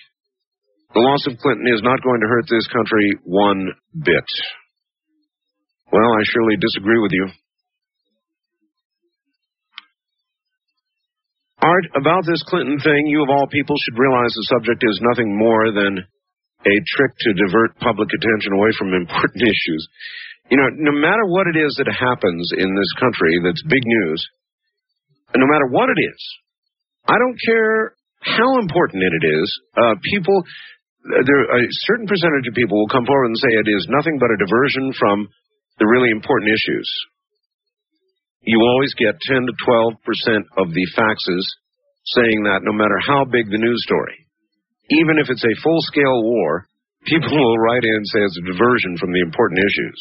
The 0.92 1.00
loss 1.00 1.26
of 1.26 1.38
Clinton 1.38 1.68
is 1.68 1.82
not 1.82 2.02
going 2.02 2.20
to 2.20 2.28
hurt 2.28 2.46
this 2.48 2.66
country 2.68 3.14
one 3.24 3.72
bit. 3.94 4.26
Well, 5.92 6.10
I 6.12 6.22
surely 6.24 6.56
disagree 6.56 7.00
with 7.00 7.12
you. 7.12 7.26
Art, 11.62 11.86
about 11.94 12.24
this 12.24 12.42
Clinton 12.48 12.80
thing, 12.80 13.06
you 13.06 13.22
of 13.22 13.28
all 13.28 13.46
people 13.46 13.76
should 13.76 14.00
realize 14.00 14.32
the 14.32 14.48
subject 14.48 14.80
is 14.80 15.04
nothing 15.12 15.36
more 15.36 15.72
than 15.72 16.00
a 16.64 16.74
trick 16.96 17.12
to 17.20 17.36
divert 17.36 17.76
public 17.80 18.08
attention 18.08 18.52
away 18.52 18.70
from 18.78 18.94
important 18.94 19.42
issues. 19.44 19.88
You 20.50 20.58
know, 20.58 20.68
no 20.90 20.94
matter 20.98 21.24
what 21.26 21.46
it 21.46 21.56
is 21.56 21.78
that 21.78 21.86
happens 21.86 22.50
in 22.58 22.74
this 22.74 22.92
country 22.98 23.38
that's 23.42 23.62
big 23.70 23.86
news, 23.86 24.20
no 25.34 25.46
matter 25.46 25.70
what 25.70 25.88
it 25.88 26.00
is, 26.02 26.20
I 27.06 27.16
don't 27.18 27.38
care 27.38 27.94
how 28.20 28.58
important 28.58 29.02
it 29.02 29.26
is, 29.26 29.46
uh, 29.78 29.94
people, 30.10 30.42
there, 31.06 31.42
a 31.54 31.62
certain 31.86 32.06
percentage 32.06 32.50
of 32.50 32.54
people 32.54 32.78
will 32.78 32.92
come 32.92 33.06
forward 33.06 33.30
and 33.30 33.38
say 33.38 33.54
it 33.54 33.70
is 33.70 33.86
nothing 33.88 34.18
but 34.18 34.34
a 34.34 34.42
diversion 34.42 34.92
from 34.98 35.28
the 35.78 35.86
really 35.86 36.10
important 36.10 36.50
issues 36.50 36.90
you 38.42 38.60
always 38.60 38.94
get 38.94 39.20
10 39.20 39.46
to 39.46 39.54
12 39.64 39.92
percent 40.04 40.44
of 40.56 40.72
the 40.72 40.86
faxes 40.96 41.44
saying 42.16 42.42
that 42.44 42.64
no 42.64 42.72
matter 42.72 42.96
how 43.04 43.24
big 43.24 43.50
the 43.50 43.60
news 43.60 43.82
story, 43.84 44.26
even 44.90 45.20
if 45.20 45.28
it's 45.28 45.44
a 45.44 45.62
full 45.62 45.80
scale 45.92 46.24
war, 46.24 46.66
people 47.04 47.30
will 47.36 47.58
write 47.58 47.84
in 47.84 47.94
and 47.94 48.06
say 48.08 48.20
it's 48.20 48.40
a 48.40 48.52
diversion 48.52 48.96
from 48.96 49.12
the 49.12 49.20
important 49.20 49.60
issues. 49.60 50.00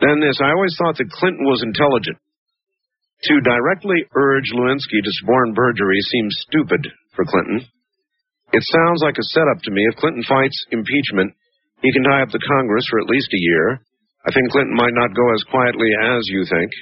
Then 0.00 0.20
this, 0.20 0.40
I 0.40 0.56
always 0.56 0.74
thought 0.80 0.96
that 0.96 1.12
Clinton 1.12 1.44
was 1.44 1.62
intelligent. 1.62 2.16
To 3.28 3.44
directly 3.44 4.00
urge 4.16 4.48
Lewinsky 4.56 5.04
to 5.04 5.12
suborn 5.20 5.54
perjury 5.54 6.00
seems 6.00 6.44
stupid 6.48 6.88
for 7.12 7.28
Clinton. 7.28 7.60
It 8.52 8.64
sounds 8.64 9.04
like 9.04 9.20
a 9.20 9.30
setup 9.36 9.60
to 9.62 9.70
me. 9.70 9.84
If 9.92 10.00
Clinton 10.00 10.24
fights 10.24 10.56
impeachment, 10.72 11.36
he 11.82 11.92
can 11.92 12.04
tie 12.04 12.22
up 12.22 12.32
the 12.32 12.40
Congress 12.40 12.88
for 12.88 12.98
at 12.98 13.12
least 13.12 13.28
a 13.28 13.44
year. 13.44 13.84
I 14.24 14.32
think 14.32 14.50
Clinton 14.50 14.74
might 14.74 14.96
not 14.96 15.14
go 15.14 15.26
as 15.36 15.44
quietly 15.52 15.92
as 15.92 16.24
you 16.28 16.44
think. 16.48 16.72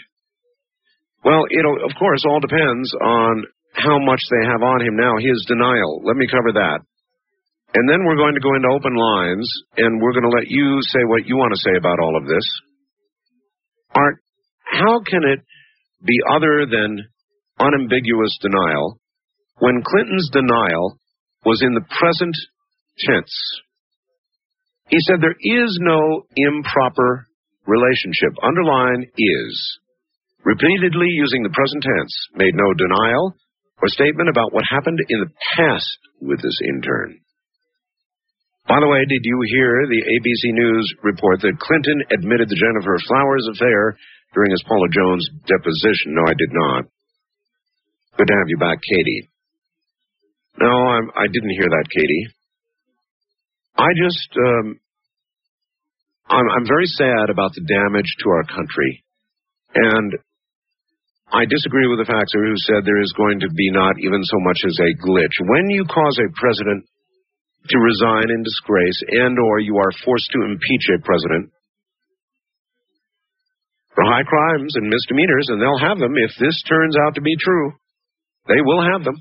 Well, 1.24 1.42
it'll, 1.50 1.84
of 1.84 1.92
course 1.98 2.22
all 2.22 2.40
depends 2.40 2.94
on 2.94 3.44
how 3.74 3.98
much 3.98 4.22
they 4.30 4.46
have 4.46 4.62
on 4.62 4.80
him 4.80 4.96
now, 4.96 5.18
his 5.18 5.44
denial. 5.46 6.02
Let 6.06 6.16
me 6.16 6.26
cover 6.30 6.54
that. 6.54 6.80
And 7.74 7.84
then 7.90 8.06
we're 8.06 8.16
going 8.16 8.34
to 8.34 8.40
go 8.40 8.54
into 8.54 8.72
open 8.72 8.96
lines, 8.96 9.46
and 9.76 10.00
we're 10.00 10.14
going 10.14 10.24
to 10.24 10.34
let 10.34 10.48
you 10.48 10.78
say 10.82 11.04
what 11.04 11.26
you 11.26 11.36
want 11.36 11.52
to 11.52 11.60
say 11.60 11.76
about 11.76 12.00
all 12.00 12.16
of 12.16 12.24
this. 12.24 12.46
Art, 13.94 14.16
how 14.64 15.00
can 15.06 15.22
it 15.24 15.40
be 16.04 16.14
other 16.30 16.66
than 16.70 17.08
unambiguous 17.58 18.38
denial 18.40 19.00
when 19.58 19.82
Clinton's 19.84 20.30
denial 20.32 20.98
was 21.44 21.62
in 21.62 21.74
the 21.74 21.86
present 21.98 22.36
tense? 22.98 23.60
He 24.88 24.98
said 25.00 25.20
there 25.20 25.36
is 25.38 25.78
no 25.80 26.24
improper 26.36 27.26
relationship. 27.66 28.32
Underline 28.42 29.06
is. 29.16 29.78
Repeatedly 30.44 31.08
using 31.12 31.42
the 31.42 31.52
present 31.52 31.82
tense, 31.82 32.14
made 32.34 32.54
no 32.54 32.72
denial 32.72 33.36
or 33.82 33.88
statement 33.88 34.28
about 34.28 34.52
what 34.52 34.64
happened 34.70 34.98
in 35.08 35.20
the 35.20 35.30
past 35.56 35.98
with 36.20 36.40
this 36.40 36.58
intern. 36.66 37.20
By 38.68 38.84
the 38.84 38.92
way, 38.92 39.00
did 39.08 39.24
you 39.24 39.40
hear 39.48 39.88
the 39.88 40.04
ABC 40.04 40.52
News 40.52 40.84
report 41.00 41.40
that 41.40 41.56
Clinton 41.56 42.04
admitted 42.12 42.52
the 42.52 42.60
Gennifer 42.60 43.00
Flowers 43.08 43.48
affair 43.48 43.96
during 44.36 44.52
his 44.52 44.62
Paula 44.68 44.92
Jones 44.92 45.24
deposition? 45.48 46.12
No, 46.12 46.28
I 46.28 46.36
did 46.36 46.52
not. 46.52 46.84
Good 48.20 48.28
to 48.28 48.36
have 48.36 48.52
you 48.52 48.60
back, 48.60 48.76
Katie. 48.84 49.24
No, 50.60 50.68
I'm, 50.68 51.08
I 51.16 51.32
didn't 51.32 51.56
hear 51.56 51.70
that, 51.72 51.88
Katie. 51.88 52.28
I 53.80 53.88
just, 53.96 54.28
um, 54.36 54.80
I'm, 56.28 56.48
I'm 56.52 56.66
very 56.68 56.92
sad 56.92 57.32
about 57.32 57.56
the 57.56 57.64
damage 57.64 58.10
to 58.20 58.26
our 58.28 58.44
country. 58.52 59.02
And 59.72 60.12
I 61.32 61.48
disagree 61.48 61.88
with 61.88 62.04
the 62.04 62.10
faxer 62.12 62.44
who 62.44 62.60
said 62.68 62.84
there 62.84 63.00
is 63.00 63.16
going 63.16 63.40
to 63.40 63.48
be 63.48 63.70
not 63.72 63.96
even 64.04 64.20
so 64.28 64.36
much 64.44 64.60
as 64.66 64.76
a 64.76 64.92
glitch. 65.00 65.36
When 65.40 65.70
you 65.70 65.88
cause 65.88 66.20
a 66.20 66.28
president 66.36 66.84
to 67.68 67.78
resign 67.78 68.30
in 68.30 68.42
disgrace 68.42 69.00
and 69.08 69.38
or 69.38 69.60
you 69.60 69.76
are 69.78 69.92
forced 70.04 70.30
to 70.32 70.44
impeach 70.44 70.88
a 70.94 71.02
president 71.04 71.50
for 73.98 74.06
high 74.06 74.22
crimes 74.22 74.78
and 74.78 74.86
misdemeanors, 74.86 75.50
and 75.50 75.58
they'll 75.60 75.88
have 75.90 75.98
them 75.98 76.14
if 76.14 76.30
this 76.38 76.62
turns 76.70 76.94
out 77.02 77.16
to 77.16 77.20
be 77.20 77.34
true. 77.34 77.72
They 78.46 78.62
will 78.62 78.78
have 78.94 79.02
them. 79.02 79.18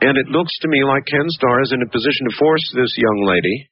And 0.00 0.16
it 0.16 0.30
looks 0.30 0.56
to 0.62 0.68
me 0.68 0.84
like 0.84 1.10
Ken 1.10 1.26
Starr 1.26 1.62
is 1.62 1.72
in 1.74 1.82
a 1.82 1.90
position 1.90 2.30
to 2.30 2.38
force 2.38 2.62
this 2.76 2.94
young 2.96 3.26
lady 3.26 3.68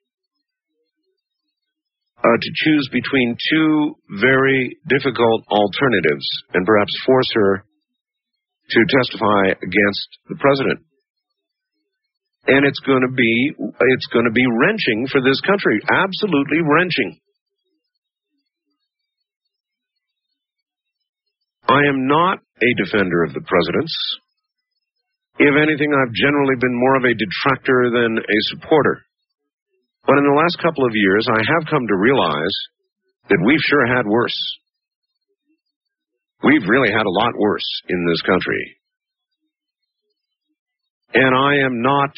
uh, 2.19 2.37
to 2.43 2.51
choose 2.67 2.91
between 2.91 3.39
two 3.39 3.95
very 4.19 4.77
difficult 4.89 5.47
alternatives 5.49 6.27
and 6.53 6.67
perhaps 6.67 6.93
force 7.07 7.31
her 7.35 7.63
to 8.71 8.81
testify 8.99 9.55
against 9.63 10.09
the 10.29 10.37
president 10.43 10.83
and 12.49 12.65
it's 12.65 12.81
going 12.81 13.05
to 13.05 13.13
be 13.13 13.53
it's 13.61 14.09
going 14.09 14.25
to 14.25 14.33
be 14.33 14.47
wrenching 14.49 15.07
for 15.13 15.21
this 15.21 15.41
country, 15.45 15.79
absolutely 15.85 16.65
wrenching. 16.65 17.21
I 21.69 21.85
am 21.85 22.09
not 22.09 22.41
a 22.41 22.71
defender 22.83 23.25
of 23.25 23.37
the 23.37 23.45
presidents. 23.45 23.93
If 25.39 25.55
anything, 25.55 25.93
I've 25.93 26.17
generally 26.17 26.57
been 26.59 26.75
more 26.75 26.97
of 26.97 27.05
a 27.05 27.15
detractor 27.15 27.93
than 27.93 28.17
a 28.17 28.39
supporter. 28.57 29.05
But 30.07 30.17
in 30.17 30.25
the 30.25 30.41
last 30.41 30.57
couple 30.65 30.89
of 30.89 30.97
years, 30.97 31.29
I 31.29 31.37
have 31.37 31.69
come 31.69 31.87
to 31.87 31.95
realize 32.01 32.57
that 33.29 33.45
we've 33.45 33.61
sure 33.61 33.87
had 33.87 34.09
worse. 34.09 34.35
We've 36.43 36.67
really 36.67 36.91
had 36.91 37.05
a 37.05 37.17
lot 37.21 37.37
worse 37.37 37.69
in 37.89 38.07
this 38.09 38.23
country. 38.23 38.78
And 41.15 41.33
I 41.35 41.65
am 41.65 41.81
not 41.81 42.11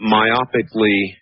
myopically 0.00 1.16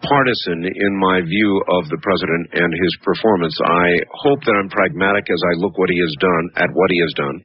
partisan 0.00 0.64
in 0.64 0.92
my 0.96 1.20
view 1.20 1.62
of 1.68 1.88
the 1.92 2.00
president 2.00 2.48
and 2.56 2.72
his 2.72 2.94
performance. 3.04 3.56
I 3.60 4.00
hope 4.24 4.40
that 4.44 4.56
I'm 4.56 4.70
pragmatic 4.70 5.28
as 5.28 5.42
I 5.44 5.60
look 5.60 5.76
what 5.76 5.90
he 5.90 6.00
has 6.00 6.14
done 6.18 6.44
at 6.56 6.72
what 6.72 6.90
he 6.90 7.00
has 7.00 7.12
done. 7.16 7.44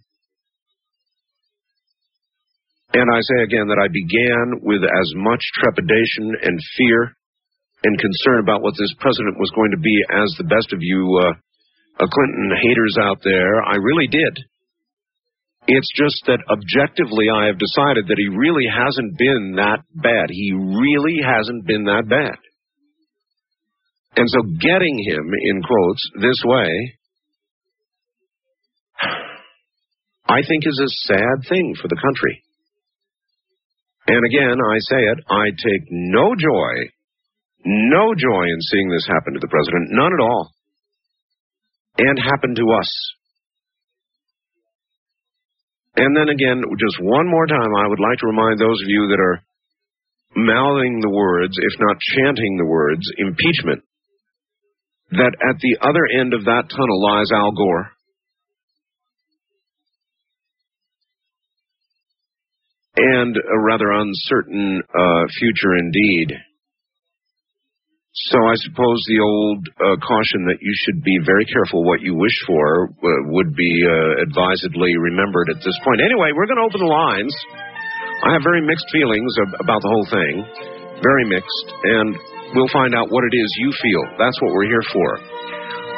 And 2.96 3.12
I 3.12 3.20
say 3.20 3.44
again 3.44 3.68
that 3.68 3.82
I 3.82 3.92
began 3.92 4.64
with 4.64 4.80
as 4.80 5.10
much 5.20 5.44
trepidation 5.60 6.32
and 6.48 6.56
fear 6.80 7.12
and 7.84 8.00
concern 8.00 8.40
about 8.40 8.64
what 8.64 8.80
this 8.80 8.96
president 9.04 9.36
was 9.36 9.52
going 9.52 9.76
to 9.76 9.82
be 9.84 10.00
as 10.16 10.32
the 10.38 10.48
best 10.48 10.72
of 10.72 10.80
you 10.80 11.04
uh, 11.28 11.36
Clinton 12.08 12.50
haters 12.56 12.96
out 13.02 13.20
there. 13.24 13.60
I 13.68 13.76
really 13.84 14.08
did. 14.08 14.48
It's 15.68 15.90
just 15.98 16.22
that 16.28 16.46
objectively, 16.46 17.26
I 17.34 17.48
have 17.48 17.58
decided 17.58 18.06
that 18.08 18.22
he 18.22 18.30
really 18.30 18.68
hasn't 18.70 19.18
been 19.18 19.56
that 19.58 19.82
bad. 19.96 20.30
He 20.30 20.54
really 20.54 21.20
hasn't 21.26 21.66
been 21.66 21.86
that 21.86 22.06
bad. 22.08 22.38
And 24.16 24.30
so 24.30 24.42
getting 24.62 25.00
him, 25.04 25.26
in 25.34 25.62
quotes, 25.64 26.04
this 26.22 26.42
way, 26.46 26.70
I 30.28 30.42
think 30.48 30.66
is 30.66 30.80
a 30.80 30.96
sad 31.08 31.50
thing 31.50 31.76
for 31.82 31.88
the 31.88 32.00
country. 32.02 32.44
And 34.08 34.24
again, 34.26 34.58
I 34.62 34.78
say 34.80 35.02
it, 35.02 35.20
I 35.30 35.46
take 35.50 35.86
no 35.90 36.36
joy, 36.38 36.74
no 37.66 38.14
joy 38.14 38.44
in 38.46 38.62
seeing 38.62 38.90
this 38.90 39.08
happen 39.08 39.34
to 39.34 39.40
the 39.40 39.50
president, 39.50 39.90
none 39.90 40.14
at 40.14 40.24
all. 40.24 40.52
And 41.98 42.20
happen 42.20 42.54
to 42.56 42.72
us. 42.80 42.92
And 45.98 46.16
then 46.16 46.28
again, 46.30 46.62
just 46.78 46.98
one 47.00 47.28
more 47.30 47.48
time, 47.48 47.72
I 47.78 47.88
would 47.88 48.00
like 48.00 48.20
to 48.20 48.28
remind 48.28 48.60
those 48.60 48.82
of 48.84 48.90
you 48.90 49.08
that 49.10 49.20
are 49.20 49.42
mouthing 50.36 51.00
the 51.00 51.10
words, 51.10 51.56
if 51.58 51.80
not 51.80 51.98
chanting 52.00 52.58
the 52.58 52.66
words, 52.66 53.02
impeachment, 53.18 53.84
that 55.12 55.36
at 55.50 55.60
the 55.62 55.78
other 55.82 56.06
end 56.20 56.34
of 56.34 56.44
that 56.46 56.70
tunnel 56.70 57.02
lies 57.02 57.32
Al 57.32 57.52
Gore. 57.52 57.92
And 62.98 63.36
a 63.36 63.60
rather 63.66 63.92
uncertain 63.92 64.82
uh, 64.90 65.24
future 65.40 65.76
indeed. 65.78 66.34
So 68.16 68.40
I 68.48 68.56
suppose 68.64 68.96
the 69.12 69.20
old 69.20 69.60
uh, 69.76 70.00
caution 70.00 70.48
that 70.48 70.64
you 70.64 70.74
should 70.88 71.04
be 71.04 71.20
very 71.28 71.44
careful 71.52 71.84
what 71.84 72.00
you 72.00 72.16
wish 72.16 72.38
for 72.48 72.88
uh, 72.88 73.08
would 73.36 73.52
be 73.60 73.74
uh, 73.84 74.24
advisedly 74.24 74.96
remembered 74.96 75.52
at 75.52 75.60
this 75.60 75.76
point. 75.84 76.00
Anyway, 76.00 76.32
we're 76.32 76.48
going 76.48 76.64
to 76.64 76.64
open 76.64 76.80
the 76.80 76.88
lines. 76.88 77.36
I 78.24 78.40
have 78.40 78.44
very 78.48 78.64
mixed 78.64 78.88
feelings 78.96 79.28
ab- 79.44 79.60
about 79.60 79.84
the 79.84 79.92
whole 79.92 80.08
thing, 80.08 80.34
very 81.04 81.28
mixed, 81.28 81.68
and 81.84 82.16
we'll 82.56 82.72
find 82.72 82.96
out 82.96 83.12
what 83.12 83.28
it 83.28 83.36
is 83.36 83.50
you 83.60 83.76
feel. 83.84 84.04
That's 84.16 84.40
what 84.40 84.56
we're 84.56 84.72
here 84.72 84.88
for. 84.96 85.10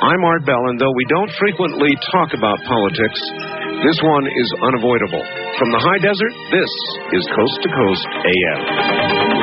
I'm 0.09 0.21
Art 0.25 0.41
Bell, 0.41 0.73
and 0.73 0.81
though 0.81 0.97
we 0.97 1.05
don't 1.13 1.29
frequently 1.37 1.93
talk 2.09 2.33
about 2.33 2.57
politics, 2.65 3.21
this 3.85 4.01
one 4.01 4.25
is 4.25 4.49
unavoidable. 4.65 5.21
From 5.61 5.69
the 5.69 5.81
high 5.85 6.01
desert, 6.01 6.33
this 6.49 6.71
is 7.13 7.29
Coast 7.29 7.57
to 7.61 7.69
Coast 7.77 8.05
AM. 8.25 9.36